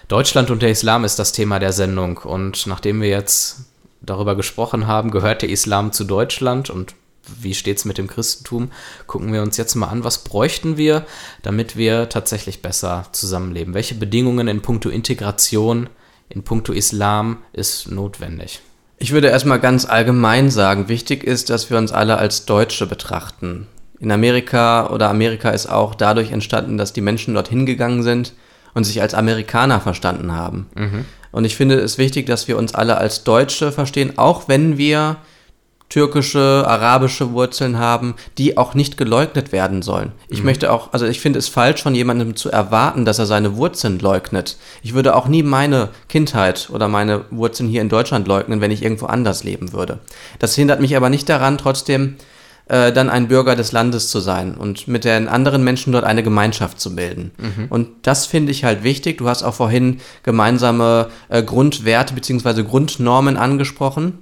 Deutschland 0.08 0.52
und 0.52 0.62
der 0.62 0.72
Islam 0.72 1.04
ist 1.04 1.20
das 1.20 1.34
Thema 1.34 1.60
der 1.60 1.74
Sendung 1.74 2.18
und 2.20 2.68
nachdem 2.68 3.02
wir 3.02 3.10
jetzt 3.10 3.66
darüber 4.02 4.36
gesprochen 4.36 4.88
haben, 4.88 5.12
gehört 5.12 5.42
der 5.42 5.50
Islam 5.50 5.92
zu 5.92 6.04
Deutschland 6.06 6.70
und 6.70 6.96
wie 7.40 7.54
steht 7.54 7.78
es 7.78 7.86
mit 7.86 7.98
dem 7.98 8.08
Christentum, 8.08 8.72
gucken 9.08 9.32
wir 9.32 9.42
uns 9.42 9.58
jetzt 9.58 9.76
mal 9.76 9.88
an, 9.88 10.04
was 10.04 10.24
bräuchten 10.24 10.78
wir, 10.78 11.06
damit 11.44 11.78
wir 11.78 12.10
tatsächlich 12.10 12.62
besser 12.62 13.06
zusammenleben. 13.12 13.74
Welche 13.74 13.96
Bedingungen 13.96 14.48
in 14.48 14.62
puncto 14.62 14.90
Integration, 14.90 15.90
in 16.30 16.44
puncto 16.44 16.74
Islam 16.74 17.38
ist 17.54 17.90
notwendig? 17.90 18.62
Ich 18.98 19.12
würde 19.12 19.30
erstmal 19.30 19.60
ganz 19.60 19.86
allgemein 19.86 20.52
sagen, 20.52 20.88
wichtig 20.88 21.24
ist, 21.24 21.50
dass 21.50 21.70
wir 21.70 21.78
uns 21.78 21.92
alle 21.92 22.18
als 22.18 22.46
Deutsche 22.46 22.86
betrachten. 22.86 23.68
In 24.02 24.12
Amerika 24.12 24.90
oder 24.90 25.10
Amerika 25.10 25.52
ist 25.52 25.68
auch 25.68 25.94
dadurch 25.94 26.32
entstanden, 26.32 26.78
dass 26.78 26.92
die 26.92 27.02
Menschen 27.02 27.36
dorthin 27.36 27.68
gegangen 27.68 28.02
sind 28.02 28.34
und 28.74 28.84
sich 28.84 29.02
als 29.02 29.14
Amerikaner 29.14 29.80
verstanden 29.80 30.34
haben. 30.34 30.68
Mhm. 30.76 31.06
Und 31.32 31.46
ich 31.46 31.56
finde 31.56 31.76
es 31.76 31.98
wichtig, 31.98 32.26
dass 32.26 32.48
wir 32.48 32.58
uns 32.58 32.74
alle 32.74 32.98
als 32.98 33.24
Deutsche 33.24 33.72
verstehen, 33.72 34.18
auch 34.18 34.48
wenn 34.48 34.78
wir 34.78 35.18
türkische, 35.92 36.64
arabische 36.66 37.34
Wurzeln 37.34 37.78
haben, 37.78 38.16
die 38.38 38.58
auch 38.58 38.74
nicht 38.74 38.98
geleugnet 38.98 39.52
werden 39.52 39.82
sollen. 39.82 40.14
Ich 40.30 40.40
mhm. 40.40 40.46
möchte 40.46 40.72
auch, 40.72 40.94
also 40.94 41.06
ich 41.06 41.20
finde 41.20 41.38
es 41.38 41.50
falsch 41.50 41.84
von 41.84 41.94
jemandem 41.94 42.36
zu 42.36 42.50
erwarten, 42.50 43.04
dass 43.04 43.20
er 43.20 43.26
seine 43.26 43.58
Wurzeln 43.58 44.00
leugnet. 44.00 44.58
Ich 44.82 44.94
würde 44.94 45.16
auch 45.16 45.28
nie 45.28 45.44
meine 45.44 45.90
Kindheit 46.08 46.70
oder 46.72 46.88
meine 46.88 47.26
Wurzeln 47.30 47.70
hier 47.70 47.82
in 47.82 47.90
Deutschland 47.90 48.28
leugnen, 48.28 48.62
wenn 48.62 48.72
ich 48.72 48.84
irgendwo 48.84 49.08
anders 49.08 49.44
leben 49.44 49.74
würde. 49.74 50.00
Das 50.40 50.56
hindert 50.56 50.80
mich 50.80 50.96
aber 50.96 51.10
nicht 51.10 51.28
daran, 51.28 51.58
trotzdem 51.58 52.16
äh, 52.72 52.92
dann 52.92 53.10
ein 53.10 53.28
Bürger 53.28 53.56
des 53.56 53.72
Landes 53.72 54.10
zu 54.10 54.20
sein 54.20 54.56
und 54.56 54.88
mit 54.88 55.04
den 55.04 55.28
anderen 55.28 55.64
Menschen 55.64 55.94
dort 55.94 56.06
eine 56.06 56.24
Gemeinschaft 56.24 56.80
zu 56.80 56.96
bilden. 56.96 57.32
Mhm. 57.38 57.66
Und 57.70 57.88
das 58.02 58.26
finde 58.26 58.52
ich 58.52 58.64
halt 58.64 58.84
wichtig. 58.84 59.20
Du 59.20 59.30
hast 59.30 59.44
auch 59.44 59.54
vorhin 59.54 60.00
gemeinsame 60.24 61.10
äh, 61.30 61.44
Grundwerte 61.44 62.14
bzw. 62.14 62.64
Grundnormen 62.64 63.38
angesprochen 63.38 64.20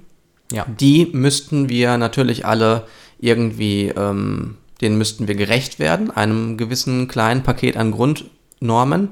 ja. 0.52 0.66
Die 0.66 1.08
müssten 1.12 1.68
wir 1.68 1.96
natürlich 1.96 2.44
alle 2.44 2.86
irgendwie, 3.18 3.88
ähm, 3.88 4.56
denen 4.80 4.98
müssten 4.98 5.28
wir 5.28 5.34
gerecht 5.34 5.78
werden, 5.78 6.10
einem 6.10 6.56
gewissen 6.56 7.08
kleinen 7.08 7.42
Paket 7.42 7.76
an 7.76 7.92
Grundnormen. 7.92 9.10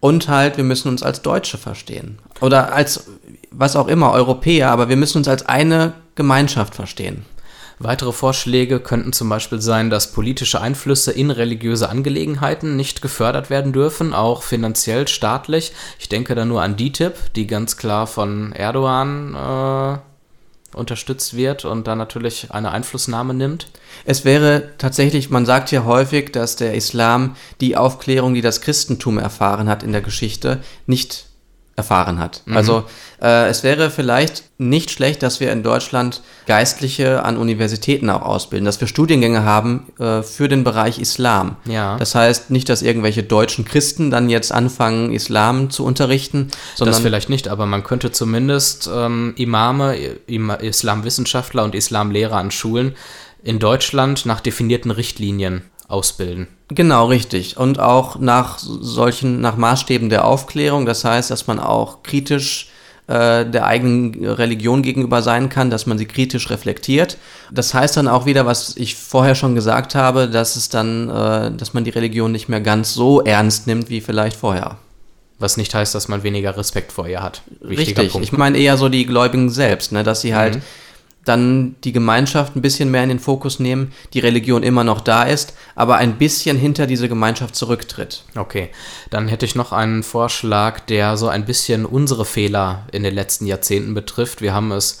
Und 0.00 0.28
halt, 0.28 0.56
wir 0.56 0.64
müssen 0.64 0.88
uns 0.88 1.02
als 1.02 1.22
Deutsche 1.22 1.58
verstehen. 1.58 2.18
Oder 2.40 2.72
als, 2.72 3.08
was 3.50 3.74
auch 3.74 3.88
immer, 3.88 4.12
Europäer, 4.12 4.70
aber 4.70 4.88
wir 4.88 4.96
müssen 4.96 5.18
uns 5.18 5.26
als 5.26 5.46
eine 5.46 5.94
Gemeinschaft 6.14 6.76
verstehen. 6.76 7.24
Weitere 7.78 8.12
Vorschläge 8.12 8.80
könnten 8.80 9.12
zum 9.12 9.28
Beispiel 9.28 9.60
sein, 9.60 9.90
dass 9.90 10.12
politische 10.12 10.60
Einflüsse 10.60 11.12
in 11.12 11.30
religiöse 11.30 11.88
Angelegenheiten 11.88 12.76
nicht 12.76 13.02
gefördert 13.02 13.50
werden 13.50 13.72
dürfen, 13.72 14.14
auch 14.14 14.42
finanziell 14.42 15.06
staatlich. 15.06 15.72
Ich 15.98 16.08
denke 16.08 16.34
da 16.34 16.44
nur 16.44 16.62
an 16.62 16.76
DITIB, 16.76 17.14
die 17.34 17.46
ganz 17.46 17.76
klar 17.76 18.06
von 18.06 18.52
Erdogan 18.52 19.34
äh, 19.34 19.98
unterstützt 20.74 21.36
wird 21.36 21.64
und 21.64 21.86
dann 21.86 21.98
natürlich 21.98 22.50
eine 22.50 22.70
Einflussnahme 22.70 23.34
nimmt? 23.34 23.68
Es 24.04 24.24
wäre 24.24 24.70
tatsächlich, 24.78 25.30
man 25.30 25.46
sagt 25.46 25.70
ja 25.70 25.84
häufig, 25.84 26.32
dass 26.32 26.56
der 26.56 26.74
Islam 26.74 27.36
die 27.60 27.76
Aufklärung, 27.76 28.34
die 28.34 28.40
das 28.40 28.60
Christentum 28.60 29.18
erfahren 29.18 29.68
hat 29.68 29.82
in 29.82 29.92
der 29.92 30.02
Geschichte, 30.02 30.60
nicht 30.86 31.27
erfahren 31.78 32.18
hat. 32.18 32.42
Mhm. 32.44 32.56
Also 32.56 32.84
äh, 33.22 33.48
es 33.48 33.62
wäre 33.62 33.90
vielleicht 33.90 34.42
nicht 34.58 34.90
schlecht, 34.90 35.22
dass 35.22 35.40
wir 35.40 35.50
in 35.52 35.62
Deutschland 35.62 36.22
Geistliche 36.46 37.24
an 37.24 37.36
Universitäten 37.36 38.10
auch 38.10 38.22
ausbilden, 38.22 38.66
dass 38.66 38.80
wir 38.80 38.88
Studiengänge 38.88 39.44
haben 39.44 39.86
äh, 39.98 40.22
für 40.22 40.48
den 40.48 40.64
Bereich 40.64 40.98
Islam. 40.98 41.56
Ja. 41.64 41.96
Das 41.96 42.14
heißt 42.14 42.50
nicht, 42.50 42.68
dass 42.68 42.82
irgendwelche 42.82 43.22
deutschen 43.22 43.64
Christen 43.64 44.10
dann 44.10 44.28
jetzt 44.28 44.52
anfangen, 44.52 45.12
Islam 45.12 45.70
zu 45.70 45.84
unterrichten. 45.84 46.48
Sondern 46.74 46.92
das 46.92 47.02
vielleicht 47.02 47.30
nicht, 47.30 47.48
aber 47.48 47.64
man 47.64 47.84
könnte 47.84 48.12
zumindest 48.12 48.90
ähm, 48.92 49.32
Imame, 49.36 49.96
Islamwissenschaftler 50.26 51.64
und 51.64 51.74
Islamlehrer 51.74 52.36
an 52.36 52.50
Schulen 52.50 52.94
in 53.42 53.58
Deutschland 53.58 54.26
nach 54.26 54.40
definierten 54.40 54.90
Richtlinien 54.90 55.62
ausbilden. 55.88 56.46
Genau, 56.68 57.06
richtig. 57.06 57.56
Und 57.56 57.80
auch 57.80 58.18
nach 58.18 58.58
solchen, 58.58 59.40
nach 59.40 59.56
Maßstäben 59.56 60.10
der 60.10 60.26
Aufklärung. 60.26 60.84
Das 60.86 61.04
heißt, 61.04 61.30
dass 61.30 61.46
man 61.46 61.58
auch 61.58 62.02
kritisch 62.02 62.68
äh, 63.06 63.46
der 63.46 63.66
eigenen 63.66 64.22
Religion 64.22 64.82
gegenüber 64.82 65.22
sein 65.22 65.48
kann, 65.48 65.70
dass 65.70 65.86
man 65.86 65.96
sie 65.96 66.04
kritisch 66.04 66.50
reflektiert. 66.50 67.16
Das 67.50 67.72
heißt 67.72 67.96
dann 67.96 68.06
auch 68.06 68.26
wieder, 68.26 68.44
was 68.44 68.76
ich 68.76 68.96
vorher 68.96 69.34
schon 69.34 69.54
gesagt 69.54 69.94
habe, 69.94 70.28
dass 70.28 70.56
es 70.56 70.68
dann, 70.68 71.08
äh, 71.08 71.50
dass 71.52 71.72
man 71.72 71.84
die 71.84 71.90
Religion 71.90 72.32
nicht 72.32 72.50
mehr 72.50 72.60
ganz 72.60 72.92
so 72.92 73.22
ernst 73.22 73.66
nimmt 73.66 73.88
wie 73.88 74.02
vielleicht 74.02 74.36
vorher. 74.36 74.76
Was 75.38 75.56
nicht 75.56 75.72
heißt, 75.74 75.94
dass 75.94 76.08
man 76.08 76.22
weniger 76.22 76.56
Respekt 76.56 76.92
vor 76.92 77.08
ihr 77.08 77.22
hat. 77.22 77.42
Wichtiger 77.60 78.02
Richtig. 78.02 78.12
Punkt. 78.12 78.26
Ich 78.26 78.32
meine 78.32 78.58
eher 78.58 78.76
so 78.76 78.90
die 78.90 79.06
Gläubigen 79.06 79.48
selbst, 79.48 79.92
ne, 79.92 80.02
dass 80.02 80.20
sie 80.20 80.34
halt 80.34 80.56
mhm 80.56 80.62
dann 81.28 81.76
die 81.84 81.92
Gemeinschaft 81.92 82.56
ein 82.56 82.62
bisschen 82.62 82.90
mehr 82.90 83.02
in 83.02 83.10
den 83.10 83.18
Fokus 83.18 83.60
nehmen, 83.60 83.92
die 84.14 84.20
Religion 84.20 84.62
immer 84.62 84.84
noch 84.84 85.00
da 85.00 85.24
ist, 85.24 85.54
aber 85.74 85.96
ein 85.96 86.16
bisschen 86.16 86.56
hinter 86.56 86.86
diese 86.86 87.08
Gemeinschaft 87.08 87.54
zurücktritt. 87.54 88.24
Okay, 88.36 88.70
dann 89.10 89.28
hätte 89.28 89.46
ich 89.46 89.54
noch 89.54 89.72
einen 89.72 90.02
Vorschlag, 90.02 90.80
der 90.80 91.16
so 91.16 91.28
ein 91.28 91.44
bisschen 91.44 91.84
unsere 91.84 92.24
Fehler 92.24 92.86
in 92.92 93.02
den 93.02 93.14
letzten 93.14 93.46
Jahrzehnten 93.46 93.94
betrifft. 93.94 94.40
Wir 94.40 94.54
haben 94.54 94.72
es 94.72 95.00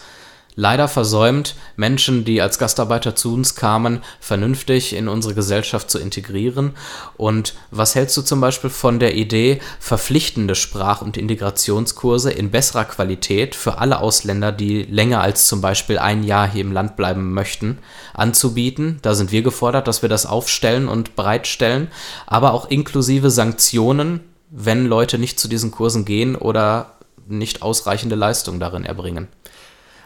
leider 0.58 0.88
versäumt, 0.88 1.54
Menschen, 1.76 2.24
die 2.24 2.42
als 2.42 2.58
Gastarbeiter 2.58 3.14
zu 3.14 3.32
uns 3.32 3.54
kamen, 3.54 4.00
vernünftig 4.18 4.92
in 4.92 5.06
unsere 5.06 5.34
Gesellschaft 5.34 5.88
zu 5.88 6.00
integrieren. 6.00 6.72
Und 7.16 7.54
was 7.70 7.94
hältst 7.94 8.16
du 8.16 8.22
zum 8.22 8.40
Beispiel 8.40 8.68
von 8.68 8.98
der 8.98 9.14
Idee, 9.14 9.60
verpflichtende 9.78 10.56
Sprach- 10.56 11.00
und 11.00 11.16
Integrationskurse 11.16 12.32
in 12.32 12.50
besserer 12.50 12.86
Qualität 12.86 13.54
für 13.54 13.78
alle 13.78 14.00
Ausländer, 14.00 14.50
die 14.50 14.82
länger 14.82 15.20
als 15.20 15.46
zum 15.46 15.60
Beispiel 15.60 15.96
ein 15.96 16.24
Jahr 16.24 16.50
hier 16.50 16.62
im 16.62 16.72
Land 16.72 16.96
bleiben 16.96 17.32
möchten, 17.32 17.78
anzubieten? 18.12 18.98
Da 19.02 19.14
sind 19.14 19.30
wir 19.30 19.42
gefordert, 19.42 19.86
dass 19.86 20.02
wir 20.02 20.08
das 20.08 20.26
aufstellen 20.26 20.88
und 20.88 21.14
bereitstellen, 21.14 21.86
aber 22.26 22.52
auch 22.52 22.68
inklusive 22.68 23.30
Sanktionen, 23.30 24.24
wenn 24.50 24.86
Leute 24.86 25.18
nicht 25.18 25.38
zu 25.38 25.46
diesen 25.46 25.70
Kursen 25.70 26.04
gehen 26.04 26.34
oder 26.34 26.98
nicht 27.28 27.62
ausreichende 27.62 28.16
Leistung 28.16 28.58
darin 28.58 28.84
erbringen. 28.84 29.28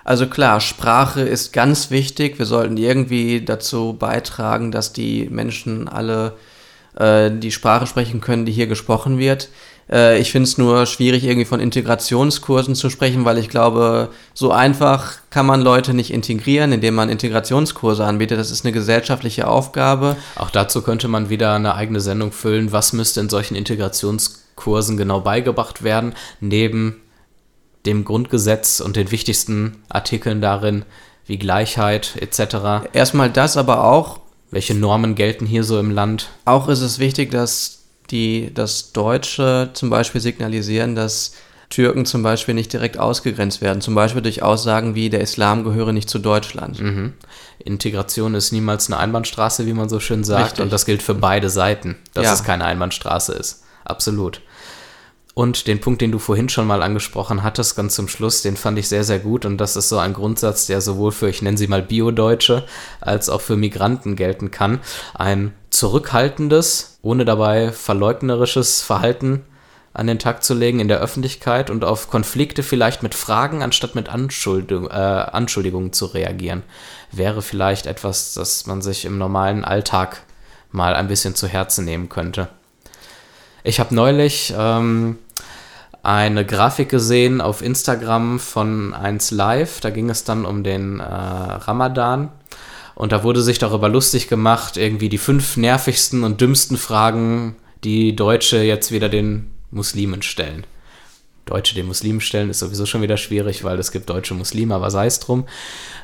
Also 0.05 0.27
klar, 0.27 0.61
Sprache 0.61 1.21
ist 1.21 1.53
ganz 1.53 1.91
wichtig. 1.91 2.39
Wir 2.39 2.47
sollten 2.47 2.77
irgendwie 2.77 3.45
dazu 3.45 3.97
beitragen, 3.99 4.73
dass 4.73 4.93
die 4.93 5.29
Menschen 5.31 5.89
alle 5.89 6.35
äh, 6.97 7.31
die 7.31 7.53
Sprache 7.53 7.87
sprechen 7.87 8.21
können, 8.21 8.45
die 8.45 8.53
hier 8.53 8.67
gesprochen 8.67 9.19
wird. 9.19 9.49
Äh, 9.91 10.19
ich 10.19 10.33
finde 10.33 10.49
es 10.49 10.59
nur 10.59 10.87
schwierig, 10.87 11.25
irgendwie 11.25 11.45
von 11.45 11.61
Integrationskursen 11.61 12.75
zu 12.75 12.91
sprechen, 12.91 13.25
weil 13.25 13.39
ich 13.39 13.49
glaube, 13.49 14.09
so 14.35 14.51
einfach 14.51 15.15
kann 15.31 15.47
man 15.47 15.61
Leute 15.61 15.95
nicht 15.95 16.13
integrieren, 16.13 16.73
indem 16.73 16.95
man 16.95 17.09
Integrationskurse 17.09 18.05
anbietet. 18.05 18.39
Das 18.39 18.51
ist 18.51 18.65
eine 18.65 18.73
gesellschaftliche 18.73 19.47
Aufgabe. 19.47 20.17
Auch 20.37 20.51
dazu 20.51 20.83
könnte 20.83 21.09
man 21.09 21.31
wieder 21.31 21.55
eine 21.55 21.75
eigene 21.75 22.01
Sendung 22.01 22.33
füllen. 22.33 22.73
Was 22.73 22.93
müsste 22.93 23.21
in 23.21 23.29
solchen 23.29 23.55
Integrationskursen 23.55 24.97
genau 24.97 25.21
beigebracht 25.21 25.83
werden, 25.83 26.15
neben 26.41 27.02
dem 27.87 28.05
Grundgesetz 28.05 28.81
und 28.81 28.97
den 28.97 29.11
wichtigsten 29.11 29.83
Artikeln 29.89 30.41
darin, 30.41 30.85
wie 31.27 31.39
Gleichheit 31.39 32.17
etc. 32.21 32.89
Erstmal 32.93 33.31
das, 33.31 33.57
aber 33.57 33.85
auch. 33.85 34.21
Welche 34.51 34.75
Normen 34.75 35.15
gelten 35.15 35.47
hier 35.47 35.65
so 35.65 35.79
im 35.79 35.91
Land? 35.91 36.29
Auch 36.45 36.69
ist 36.69 36.81
es 36.83 36.99
wichtig, 36.99 37.31
dass 37.31 37.79
die 38.11 38.53
das 38.53 38.93
Deutsche 38.93 39.71
zum 39.73 39.89
Beispiel 39.89 40.21
signalisieren, 40.21 40.95
dass 40.95 41.33
Türken 41.71 42.05
zum 42.05 42.23
Beispiel 42.23 42.55
nicht 42.55 42.71
direkt 42.71 42.99
ausgegrenzt 42.99 43.63
werden. 43.63 43.81
Zum 43.81 43.95
Beispiel 43.95 44.21
durch 44.21 44.43
Aussagen 44.43 44.95
wie, 44.95 45.09
der 45.09 45.23
Islam 45.23 45.65
gehöre 45.65 45.93
nicht 45.95 46.11
zu 46.11 46.19
Deutschland. 46.19 46.79
Mhm. 46.81 47.15
Integration 47.65 48.35
ist 48.35 48.53
niemals 48.53 48.89
eine 48.89 48.99
Einbahnstraße, 48.99 49.65
wie 49.67 49.73
man 49.73 49.89
so 49.89 49.99
schön 49.99 50.23
sagt. 50.25 50.45
Richtig. 50.45 50.65
Und 50.65 50.73
das 50.73 50.85
gilt 50.85 51.03
für 51.03 51.15
beide 51.15 51.49
Seiten, 51.49 51.97
dass 52.13 52.25
Ja. 52.27 52.35
es 52.35 52.45
keine 52.45 52.65
Einbahnstraße 52.67 53.33
ist. 53.33 53.63
Absolut. 53.85 54.43
Und 55.35 55.67
den 55.67 55.81
Punkt, 55.81 56.03
den 56.03 56.13
du 56.13 56.19
vorhin 56.19 56.51
schon 56.51 56.67
mal 56.67 56.83
angesprochen 56.83 57.43
hattest, 57.43 57.75
ganz 57.75 57.95
zum 57.95 58.07
Schluss, 58.07 58.43
den 58.43 58.57
fand 58.57 58.79
ich 58.79 58.89
sehr, 58.89 59.03
sehr 59.03 59.19
gut. 59.19 59.47
Und 59.47 59.57
das 59.59 59.77
ist 59.77 59.89
so 59.89 59.99
ein 59.99 60.13
Grundsatz, 60.13 60.67
der 60.67 60.83
sowohl 60.83 61.11
für, 61.11 61.31
ich 61.31 61.41
nenne 61.41 61.57
sie 61.57 61.69
mal 61.69 61.83
Bio-Deutsche, 61.83 62.65
als 63.01 63.31
auch 63.31 63.41
für 63.41 63.57
Migranten 63.57 64.15
gelten 64.15 64.51
kann. 64.51 64.81
Ein 65.15 65.55
zurückhaltendes, 65.71 66.99
ohne 67.01 67.25
dabei 67.25 67.73
verleugnerisches 67.73 68.83
Verhalten 68.83 69.43
an 69.95 70.07
den 70.07 70.19
Tag 70.19 70.43
zu 70.43 70.55
legen 70.55 70.81
in 70.81 70.89
der 70.89 71.01
Öffentlichkeit 71.01 71.71
und 71.71 71.85
auf 71.85 72.11
Konflikte 72.11 72.63
vielleicht 72.63 73.03
mit 73.03 73.15
Fragen 73.15 73.63
anstatt 73.63 73.95
mit 73.95 74.09
Anschuldigung, 74.09 74.89
äh, 74.89 74.93
Anschuldigungen 74.93 75.93
zu 75.93 76.07
reagieren, 76.07 76.63
wäre 77.11 77.43
vielleicht 77.43 77.87
etwas, 77.87 78.35
das 78.35 78.67
man 78.67 78.81
sich 78.81 79.05
im 79.05 79.19
normalen 79.19 79.65
Alltag 79.65 80.23
mal 80.71 80.95
ein 80.95 81.09
bisschen 81.09 81.35
zu 81.35 81.47
Herzen 81.47 81.85
nehmen 81.85 82.09
könnte. 82.09 82.49
Ich 83.65 83.79
habe 83.79 83.95
neulich 83.95 84.53
ähm, 84.57 85.19
eine 86.03 86.45
Grafik 86.45 86.89
gesehen 86.89 87.41
auf 87.41 87.63
Instagram 87.63 88.41
von 88.41 88.93
1 88.95 89.31
Live. 89.31 89.81
Da 89.81 89.91
ging 89.91 90.11
es 90.11 90.25
dann 90.25 90.45
um 90.45 90.65
den 90.65 91.01
äh, 91.01 91.05
Ramadan. 91.05 92.31
Und 92.95 93.13
da 93.13 93.23
wurde 93.23 93.43
sich 93.43 93.59
darüber 93.59 93.89
lustig 93.89 94.29
gemacht, 94.29 94.77
irgendwie 94.77 95.09
die 95.09 95.19
fünf 95.19 95.57
nervigsten 95.57 96.25
und 96.25 96.41
dümmsten 96.41 96.77
Fragen, 96.77 97.57
die 97.85 98.15
Deutsche 98.15 98.59
jetzt 98.59 98.93
wieder 98.93 99.09
den 99.09 99.51
Muslimen 99.71 100.23
stellen. 100.23 100.67
Deutsche 101.47 101.75
den 101.75 101.87
Muslimen 101.87 102.21
stellen 102.21 102.51
ist 102.51 102.61
sowieso 102.61 102.87
schon 102.87 103.03
wieder 103.03 103.17
schwierig, 103.17 103.65
weil 103.65 103.79
es 103.79 103.91
gibt 103.91 104.11
deutsche 104.11 104.35
Muslime, 104.35 104.75
aber 104.75 104.91
sei 104.91 105.07
es 105.07 105.21
drum. 105.21 105.47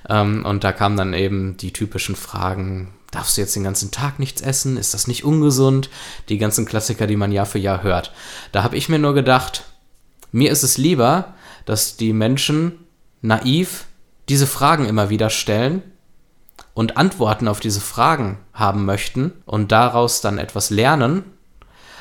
Ähm, 0.09 0.45
und 0.45 0.65
da 0.65 0.73
kamen 0.73 0.97
dann 0.97 1.15
eben 1.15 1.57
die 1.57 1.73
typischen 1.73 2.17
Fragen, 2.17 2.93
darfst 3.11 3.37
du 3.37 3.43
jetzt 3.43 3.55
den 3.55 3.65
ganzen 3.65 3.91
Tag 3.91 4.19
nichts 4.19 4.41
essen? 4.41 4.77
Ist 4.77 4.95
das 4.95 5.07
nicht 5.07 5.25
ungesund? 5.25 5.91
Die 6.29 6.39
ganzen 6.39 6.67
Klassiker, 6.67 7.07
die 7.07 7.17
man 7.17 7.33
Jahr 7.33 7.47
für 7.47 7.59
Jahr 7.59 7.83
hört. 7.83 8.13
Da 8.53 8.63
habe 8.63 8.77
ich 8.77 8.89
mir 8.89 8.99
nur 8.99 9.15
gedacht, 9.15 9.65
mir 10.33 10.51
ist 10.51 10.63
es 10.63 10.79
lieber, 10.79 11.35
dass 11.65 11.97
die 11.97 12.13
Menschen 12.13 12.87
naiv 13.21 13.85
diese 14.29 14.47
Fragen 14.47 14.87
immer 14.87 15.11
wieder 15.11 15.31
stellen 15.31 15.83
und 16.75 16.97
Antworten 16.97 17.49
auf 17.49 17.61
diese 17.61 17.81
Fragen 17.81 18.39
haben 18.53 18.85
möchten 18.85 19.33
und 19.47 19.73
daraus 19.73 20.21
dann 20.21 20.39
etwas 20.39 20.71
lernen, 20.71 21.25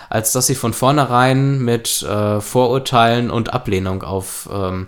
als 0.09 0.31
dass 0.31 0.47
sie 0.47 0.55
von 0.55 0.73
vornherein 0.73 1.59
mit 1.61 2.01
äh, 2.03 2.41
Vorurteilen 2.41 3.29
und 3.29 3.53
Ablehnung 3.53 4.03
auf 4.03 4.49
ähm, 4.51 4.87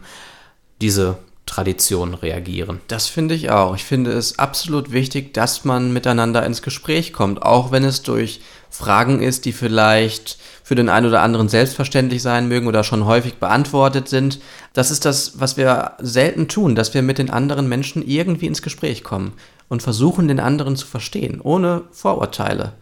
diese 0.82 1.18
Tradition 1.46 2.14
reagieren. 2.14 2.80
Das 2.88 3.08
finde 3.08 3.34
ich 3.34 3.50
auch. 3.50 3.76
Ich 3.76 3.84
finde 3.84 4.12
es 4.12 4.38
absolut 4.38 4.92
wichtig, 4.92 5.34
dass 5.34 5.66
man 5.66 5.92
miteinander 5.92 6.46
ins 6.46 6.62
Gespräch 6.62 7.12
kommt, 7.12 7.42
auch 7.42 7.72
wenn 7.72 7.84
es 7.84 8.04
durch 8.04 8.42
Fragen 8.70 9.22
ist, 9.22 9.46
die 9.46 9.52
vielleicht 9.52 10.38
für 10.64 10.76
den 10.76 10.90
einen 10.90 11.08
oder 11.08 11.22
anderen 11.22 11.50
selbstverständlich 11.50 12.22
sein 12.22 12.48
mögen 12.48 12.68
oder 12.68 12.84
schon 12.84 13.06
häufig 13.06 13.36
beantwortet 13.36 14.08
sind. 14.08 14.40
Das 14.74 14.92
ist 14.92 15.06
das, 15.06 15.40
was 15.40 15.58
wir 15.58 15.94
selten 16.00 16.48
tun, 16.48 16.76
dass 16.76 16.94
wir 16.94 17.02
mit 17.02 17.18
den 17.18 17.32
anderen 17.32 17.68
Menschen 17.68 18.08
irgendwie 18.08 18.46
ins 18.46 18.62
Gespräch 18.62 19.04
kommen 19.04 19.34
und 19.68 19.82
versuchen, 19.82 20.28
den 20.28 20.40
anderen 20.40 20.76
zu 20.76 20.86
verstehen, 20.86 21.42
ohne 21.42 21.84
Vorurteile. 21.92 22.74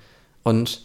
Und 0.43 0.83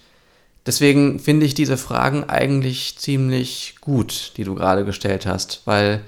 deswegen 0.65 1.19
finde 1.19 1.45
ich 1.45 1.55
diese 1.55 1.77
Fragen 1.77 2.25
eigentlich 2.31 2.97
ziemlich 2.99 3.75
gut, 3.81 4.33
die 4.37 4.45
du 4.45 4.55
gerade 4.55 4.85
gestellt 4.85 5.27
hast, 5.27 5.63
weil 5.65 6.03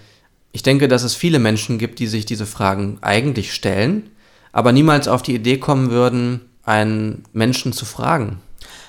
ich 0.52 0.62
denke, 0.62 0.86
dass 0.86 1.02
es 1.02 1.16
viele 1.16 1.40
Menschen 1.40 1.78
gibt, 1.78 1.98
die 1.98 2.06
sich 2.06 2.26
diese 2.26 2.46
Fragen 2.46 2.98
eigentlich 3.00 3.52
stellen, 3.52 4.10
aber 4.52 4.70
niemals 4.70 5.08
auf 5.08 5.22
die 5.22 5.34
Idee 5.34 5.58
kommen 5.58 5.90
würden, 5.90 6.42
einen 6.62 7.24
Menschen 7.32 7.72
zu 7.72 7.84
fragen 7.84 8.40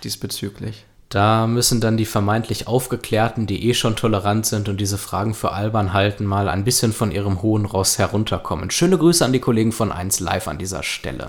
diesbezüglich. 0.05 0.85
Da 1.09 1.47
müssen 1.47 1.81
dann 1.81 1.97
die 1.97 2.05
vermeintlich 2.05 2.67
Aufgeklärten, 2.67 3.45
die 3.47 3.69
eh 3.69 3.73
schon 3.73 3.95
tolerant 3.95 4.45
sind 4.45 4.69
und 4.69 4.81
diese 4.81 4.97
Fragen 4.97 5.33
für 5.33 5.51
albern 5.51 5.93
halten, 5.93 6.25
mal 6.25 6.49
ein 6.49 6.63
bisschen 6.63 6.93
von 6.93 7.11
ihrem 7.11 7.41
hohen 7.41 7.65
Ross 7.65 7.99
herunterkommen. 7.99 8.71
Schöne 8.71 8.97
Grüße 8.97 9.23
an 9.23 9.33
die 9.33 9.39
Kollegen 9.39 9.71
von 9.71 9.91
1 9.91 10.19
Live 10.19 10.47
an 10.47 10.57
dieser 10.57 10.83
Stelle. 10.83 11.27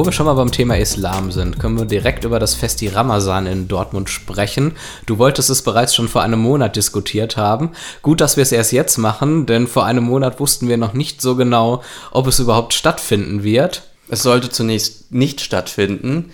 Wo 0.00 0.06
wir 0.06 0.12
schon 0.12 0.24
mal 0.24 0.32
beim 0.32 0.50
Thema 0.50 0.78
Islam 0.78 1.30
sind, 1.30 1.58
können 1.58 1.76
wir 1.76 1.84
direkt 1.84 2.24
über 2.24 2.38
das 2.38 2.54
Festi 2.54 2.88
Ramazan 2.88 3.44
in 3.44 3.68
Dortmund 3.68 4.08
sprechen. 4.08 4.72
Du 5.04 5.18
wolltest 5.18 5.50
es 5.50 5.60
bereits 5.60 5.94
schon 5.94 6.08
vor 6.08 6.22
einem 6.22 6.40
Monat 6.40 6.74
diskutiert 6.74 7.36
haben. 7.36 7.72
Gut, 8.00 8.22
dass 8.22 8.38
wir 8.38 8.42
es 8.42 8.50
erst 8.50 8.72
jetzt 8.72 8.96
machen, 8.96 9.44
denn 9.44 9.66
vor 9.66 9.84
einem 9.84 10.04
Monat 10.04 10.40
wussten 10.40 10.68
wir 10.68 10.78
noch 10.78 10.94
nicht 10.94 11.20
so 11.20 11.36
genau, 11.36 11.82
ob 12.12 12.26
es 12.28 12.38
überhaupt 12.38 12.72
stattfinden 12.72 13.42
wird. 13.42 13.82
Es 14.08 14.22
sollte 14.22 14.48
zunächst 14.48 15.12
nicht 15.12 15.42
stattfinden, 15.42 16.30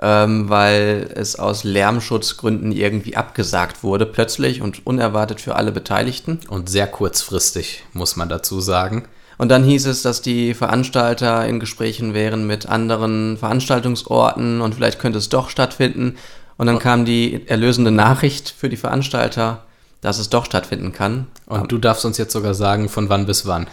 ähm, 0.00 0.48
weil 0.48 1.10
es 1.14 1.38
aus 1.38 1.62
Lärmschutzgründen 1.62 2.72
irgendwie 2.72 3.16
abgesagt 3.16 3.82
wurde, 3.82 4.06
plötzlich 4.06 4.62
und 4.62 4.86
unerwartet 4.86 5.42
für 5.42 5.56
alle 5.56 5.72
Beteiligten. 5.72 6.40
Und 6.48 6.70
sehr 6.70 6.86
kurzfristig, 6.86 7.84
muss 7.92 8.16
man 8.16 8.30
dazu 8.30 8.62
sagen. 8.62 9.04
Und 9.40 9.48
dann 9.48 9.64
hieß 9.64 9.86
es, 9.86 10.02
dass 10.02 10.20
die 10.20 10.52
Veranstalter 10.52 11.46
in 11.46 11.60
Gesprächen 11.60 12.12
wären 12.12 12.46
mit 12.46 12.66
anderen 12.66 13.38
Veranstaltungsorten 13.38 14.60
und 14.60 14.74
vielleicht 14.74 14.98
könnte 14.98 15.16
es 15.16 15.30
doch 15.30 15.48
stattfinden. 15.48 16.16
Und 16.58 16.66
dann 16.66 16.78
kam 16.78 17.06
die 17.06 17.48
erlösende 17.48 17.90
Nachricht 17.90 18.54
für 18.54 18.68
die 18.68 18.76
Veranstalter, 18.76 19.64
dass 20.02 20.18
es 20.18 20.28
doch 20.28 20.44
stattfinden 20.44 20.92
kann. 20.92 21.26
Und 21.46 21.72
du 21.72 21.78
darfst 21.78 22.04
uns 22.04 22.18
jetzt 22.18 22.34
sogar 22.34 22.52
sagen, 22.52 22.90
von 22.90 23.08
wann 23.08 23.24
bis 23.24 23.46
wann. 23.46 23.66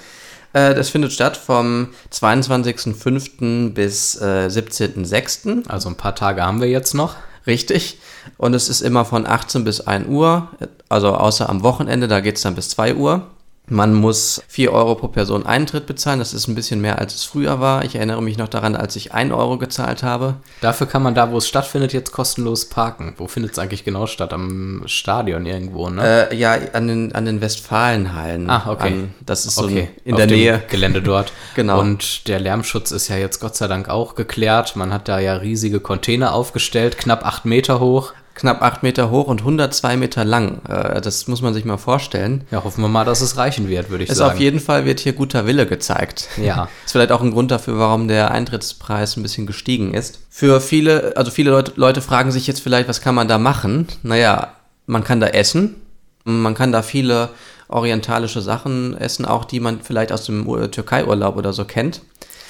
Äh, 0.54 0.74
das 0.74 0.88
findet 0.88 1.12
statt 1.12 1.36
vom 1.36 1.90
22.05. 2.14 3.74
bis 3.74 4.16
äh, 4.22 4.48
17.06. 4.48 5.68
Also 5.68 5.90
ein 5.90 5.96
paar 5.96 6.16
Tage 6.16 6.44
haben 6.44 6.62
wir 6.62 6.70
jetzt 6.70 6.94
noch. 6.94 7.18
Richtig. 7.46 8.00
Und 8.38 8.54
es 8.54 8.70
ist 8.70 8.80
immer 8.80 9.04
von 9.04 9.28
18 9.28 9.66
bis 9.66 9.82
1 9.82 10.08
Uhr, 10.08 10.48
also 10.88 11.14
außer 11.14 11.50
am 11.50 11.62
Wochenende, 11.62 12.08
da 12.08 12.22
geht 12.22 12.38
es 12.38 12.44
dann 12.44 12.56
bis 12.56 12.70
2 12.70 12.96
Uhr. 12.96 13.28
Man 13.70 13.94
muss 13.94 14.42
4 14.48 14.72
Euro 14.72 14.96
pro 14.96 15.10
Person 15.10 15.46
Eintritt 15.46 15.88
bezahlen. 15.88 16.20
Das 16.20 16.34
ist 16.34 16.48
ein 16.48 16.56
bisschen 16.56 16.80
mehr, 16.80 17.00
als 17.00 17.16
es 17.16 17.24
früher 17.26 17.60
war. 17.60 17.84
Ich 17.84 17.96
erinnere 17.96 18.24
mich 18.24 18.38
noch 18.38 18.48
daran, 18.48 18.78
als 18.78 18.96
ich 18.96 19.14
1 19.14 19.34
Euro 19.34 19.58
gezahlt 19.58 20.04
habe. 20.04 20.36
Dafür 20.62 20.88
kann 20.88 21.04
man 21.04 21.16
da, 21.16 21.32
wo 21.32 21.38
es 21.38 21.48
stattfindet, 21.50 21.92
jetzt 21.92 22.14
kostenlos 22.14 22.70
parken. 22.70 23.14
Wo 23.18 23.28
findet 23.28 23.52
es 23.52 23.60
eigentlich 23.60 23.84
genau 23.84 24.08
statt? 24.08 24.32
Am 24.32 24.84
Stadion 24.86 25.46
irgendwo, 25.46 25.90
ne? 25.90 26.30
Äh, 26.32 26.36
ja, 26.36 26.58
an 26.72 26.88
den, 26.88 27.14
an 27.14 27.26
den 27.26 27.42
Westfalenhallen. 27.42 28.50
Ah, 28.50 28.64
okay. 28.70 28.88
An, 28.88 29.14
das 29.26 29.46
ist 29.46 29.56
so 29.56 29.66
okay, 29.66 29.90
in 30.06 30.14
auf 30.14 30.18
der 30.20 30.28
Nähe. 30.28 30.64
Gelände 30.70 31.02
dort. 31.02 31.34
Genau. 31.56 31.80
Und 31.80 32.28
der 32.28 32.40
Lärmschutz 32.40 32.92
ist 32.92 33.08
ja 33.08 33.18
jetzt 33.18 33.40
Gott 33.40 33.56
sei 33.56 33.68
Dank 33.68 33.90
auch 33.90 34.14
geklärt. 34.14 34.76
Man 34.76 34.94
hat 34.94 35.08
da 35.08 35.18
ja 35.18 35.38
riesige 35.38 35.80
Container 35.80 36.34
aufgestellt, 36.34 37.00
knapp 37.00 37.26
acht 37.26 37.46
Meter 37.46 37.80
hoch. 37.80 38.14
Knapp 38.38 38.62
8 38.62 38.84
Meter 38.84 39.10
hoch 39.12 39.28
und 39.28 39.42
102 39.42 39.98
Meter 39.98 40.24
lang. 40.24 40.62
Äh, 40.70 41.02
das 41.02 41.28
muss 41.28 41.42
man 41.42 41.54
sich 41.54 41.66
mal 41.66 41.78
vorstellen. 41.78 42.46
Ja, 42.52 42.64
hoffen 42.64 42.82
wir 42.82 42.88
mal, 42.88 43.04
dass 43.04 43.22
es 43.22 43.36
reichen 43.38 43.68
wird, 43.68 43.90
würde 43.90 44.04
ich 44.06 44.10
Es 44.10 44.18
sagen. 44.18 44.34
auf 44.34 44.40
jeden 44.40 44.60
Fall 44.60 44.86
wird 44.86 45.00
hier 45.02 45.14
guter 45.14 45.46
Wille 45.46 45.66
gezeigt. 45.68 46.28
Ja. 46.42 46.70
Ist 46.86 46.94
vielleicht 46.94 47.12
auch 47.12 47.22
ein 47.22 47.32
Grund 47.32 47.52
dafür, 47.52 47.78
warum 47.80 48.08
der 48.08 48.32
Eintrittspreis 48.32 49.18
ein 49.18 49.24
bisschen 49.24 49.46
gestiegen 49.48 49.94
ist. 49.94 50.20
Für 50.30 50.62
viele, 50.62 51.14
also 51.18 51.32
viele 51.32 51.52
Leute, 51.52 51.74
Leute 51.76 52.02
fragen 52.02 52.32
sich 52.32 52.48
jetzt 52.48 52.62
vielleicht, 52.62 52.88
was 52.88 53.02
kann 53.02 53.16
man 53.16 53.28
da 53.28 53.38
machen? 53.38 53.88
Naja, 54.04 54.54
man 54.86 55.04
kann 55.04 55.20
da 55.20 55.28
essen. 55.28 55.76
Man 56.24 56.54
kann 56.56 56.72
da 56.72 56.82
viele 56.82 57.30
orientalische 57.70 58.42
Sachen 58.42 58.98
essen, 58.98 59.26
auch 59.26 59.46
die 59.46 59.60
man 59.60 59.82
vielleicht 59.82 60.12
aus 60.12 60.26
dem 60.26 60.48
Ur- 60.48 60.72
Türkei-Urlaub 60.72 61.36
oder 61.38 61.52
so 61.54 61.66
kennt. 61.66 62.02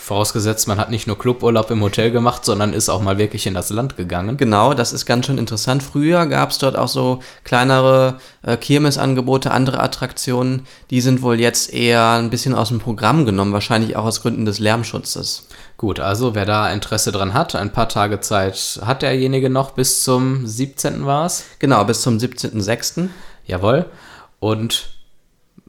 Vorausgesetzt, 0.08 0.70
man 0.70 0.80
hat 0.80 0.90
nicht 0.90 1.06
nur 1.06 1.20
Cluburlaub 1.20 1.70
im 1.70 1.82
Hotel 1.82 2.12
gemacht, 2.12 2.46
sondern 2.46 2.72
ist 2.72 2.88
auch 2.88 3.02
mal 3.02 3.18
wirklich 3.18 3.46
in 3.46 3.54
das 3.54 3.72
Land 3.72 3.98
gegangen. 3.98 4.38
Genau, 4.38 4.74
das 4.74 4.94
ist 4.94 5.06
ganz 5.06 5.26
schön 5.26 5.38
interessant. 5.38 5.84
Früher 5.84 6.28
gab 6.28 6.52
es 6.52 6.60
dort 6.60 6.78
auch 6.78 6.88
so 6.88 7.20
kleinere 7.44 8.18
äh, 8.42 8.56
Kirmesangebote, 8.56 9.52
andere 9.52 9.82
Attraktionen. 9.82 10.66
Die 10.92 11.02
sind 11.02 11.24
wohl 11.24 11.42
jetzt 11.42 11.74
eher 11.74 12.12
ein 12.12 12.30
bisschen 12.30 12.56
aus 12.56 12.70
dem 12.70 12.80
Programm 12.80 13.26
genommen, 13.26 13.52
wahrscheinlich 13.52 13.98
auch 13.98 14.06
aus 14.06 14.22
Gründen 14.22 14.46
des 14.46 14.60
Lärmschutzes. 14.60 15.46
Gut, 15.76 16.00
also 16.00 16.34
wer 16.36 16.46
da 16.46 16.72
Interesse 16.72 17.12
dran 17.12 17.34
hat, 17.34 17.56
ein 17.56 17.74
paar 17.74 17.90
Tage 17.90 18.22
Zeit 18.22 18.80
hat 18.86 19.02
derjenige 19.02 19.50
noch 19.50 19.72
bis 19.72 20.04
zum 20.04 20.48
17. 20.48 21.06
war 21.06 21.26
es. 21.26 21.44
Genau, 21.60 21.84
bis 21.84 22.02
zum 22.02 22.18
17.06. 22.18 23.10
Jawohl. 23.46 23.88
Und 24.40 24.97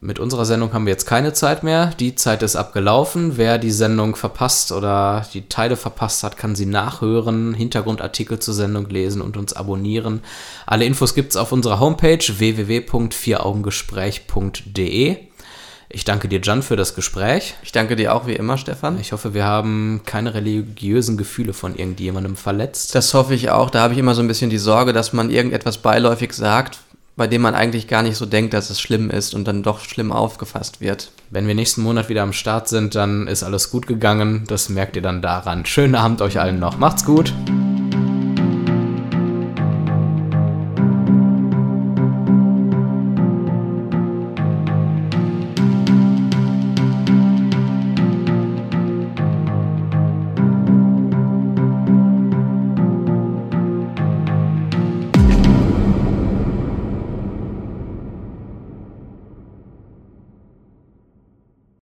mit 0.00 0.18
unserer 0.18 0.44
Sendung 0.44 0.72
haben 0.72 0.86
wir 0.86 0.92
jetzt 0.92 1.06
keine 1.06 1.32
Zeit 1.32 1.62
mehr. 1.62 1.92
Die 1.98 2.14
Zeit 2.14 2.42
ist 2.42 2.56
abgelaufen. 2.56 3.36
Wer 3.36 3.58
die 3.58 3.70
Sendung 3.70 4.16
verpasst 4.16 4.72
oder 4.72 5.26
die 5.34 5.48
Teile 5.48 5.76
verpasst 5.76 6.22
hat, 6.22 6.36
kann 6.36 6.54
sie 6.54 6.66
nachhören, 6.66 7.54
Hintergrundartikel 7.54 8.38
zur 8.38 8.52
Sendung 8.54 8.88
lesen 8.88 9.22
und 9.22 9.36
uns 9.36 9.54
abonnieren. 9.54 10.20
Alle 10.66 10.84
Infos 10.84 11.14
gibt's 11.14 11.36
auf 11.36 11.52
unserer 11.52 11.80
Homepage 11.80 12.18
www.vieraugengespräch.de. 12.18 15.16
Ich 15.90 16.04
danke 16.04 16.28
dir, 16.28 16.40
Jan, 16.42 16.62
für 16.62 16.76
das 16.76 16.94
Gespräch. 16.94 17.54
Ich 17.62 17.72
danke 17.72 17.96
dir 17.96 18.14
auch 18.14 18.26
wie 18.26 18.34
immer, 18.34 18.58
Stefan. 18.58 19.00
Ich 19.00 19.12
hoffe, 19.12 19.32
wir 19.32 19.46
haben 19.46 20.02
keine 20.04 20.34
religiösen 20.34 21.16
Gefühle 21.16 21.54
von 21.54 21.74
irgendjemandem 21.74 22.36
verletzt. 22.36 22.94
Das 22.94 23.14
hoffe 23.14 23.34
ich 23.34 23.48
auch. 23.50 23.70
Da 23.70 23.80
habe 23.80 23.94
ich 23.94 23.98
immer 23.98 24.14
so 24.14 24.20
ein 24.20 24.28
bisschen 24.28 24.50
die 24.50 24.58
Sorge, 24.58 24.92
dass 24.92 25.14
man 25.14 25.30
irgendetwas 25.30 25.78
beiläufig 25.78 26.34
sagt, 26.34 26.78
bei 27.18 27.26
dem 27.26 27.42
man 27.42 27.54
eigentlich 27.54 27.88
gar 27.88 28.02
nicht 28.02 28.16
so 28.16 28.24
denkt, 28.24 28.54
dass 28.54 28.70
es 28.70 28.80
schlimm 28.80 29.10
ist 29.10 29.34
und 29.34 29.46
dann 29.46 29.64
doch 29.64 29.80
schlimm 29.80 30.12
aufgefasst 30.12 30.80
wird. 30.80 31.10
Wenn 31.30 31.48
wir 31.48 31.54
nächsten 31.54 31.82
Monat 31.82 32.08
wieder 32.08 32.22
am 32.22 32.32
Start 32.32 32.68
sind, 32.68 32.94
dann 32.94 33.26
ist 33.26 33.42
alles 33.42 33.70
gut 33.70 33.86
gegangen. 33.86 34.44
Das 34.46 34.68
merkt 34.68 34.96
ihr 34.96 35.02
dann 35.02 35.20
daran. 35.20 35.66
Schönen 35.66 35.96
Abend 35.96 36.22
euch 36.22 36.40
allen 36.40 36.60
noch. 36.60 36.78
Macht's 36.78 37.04
gut. 37.04 37.34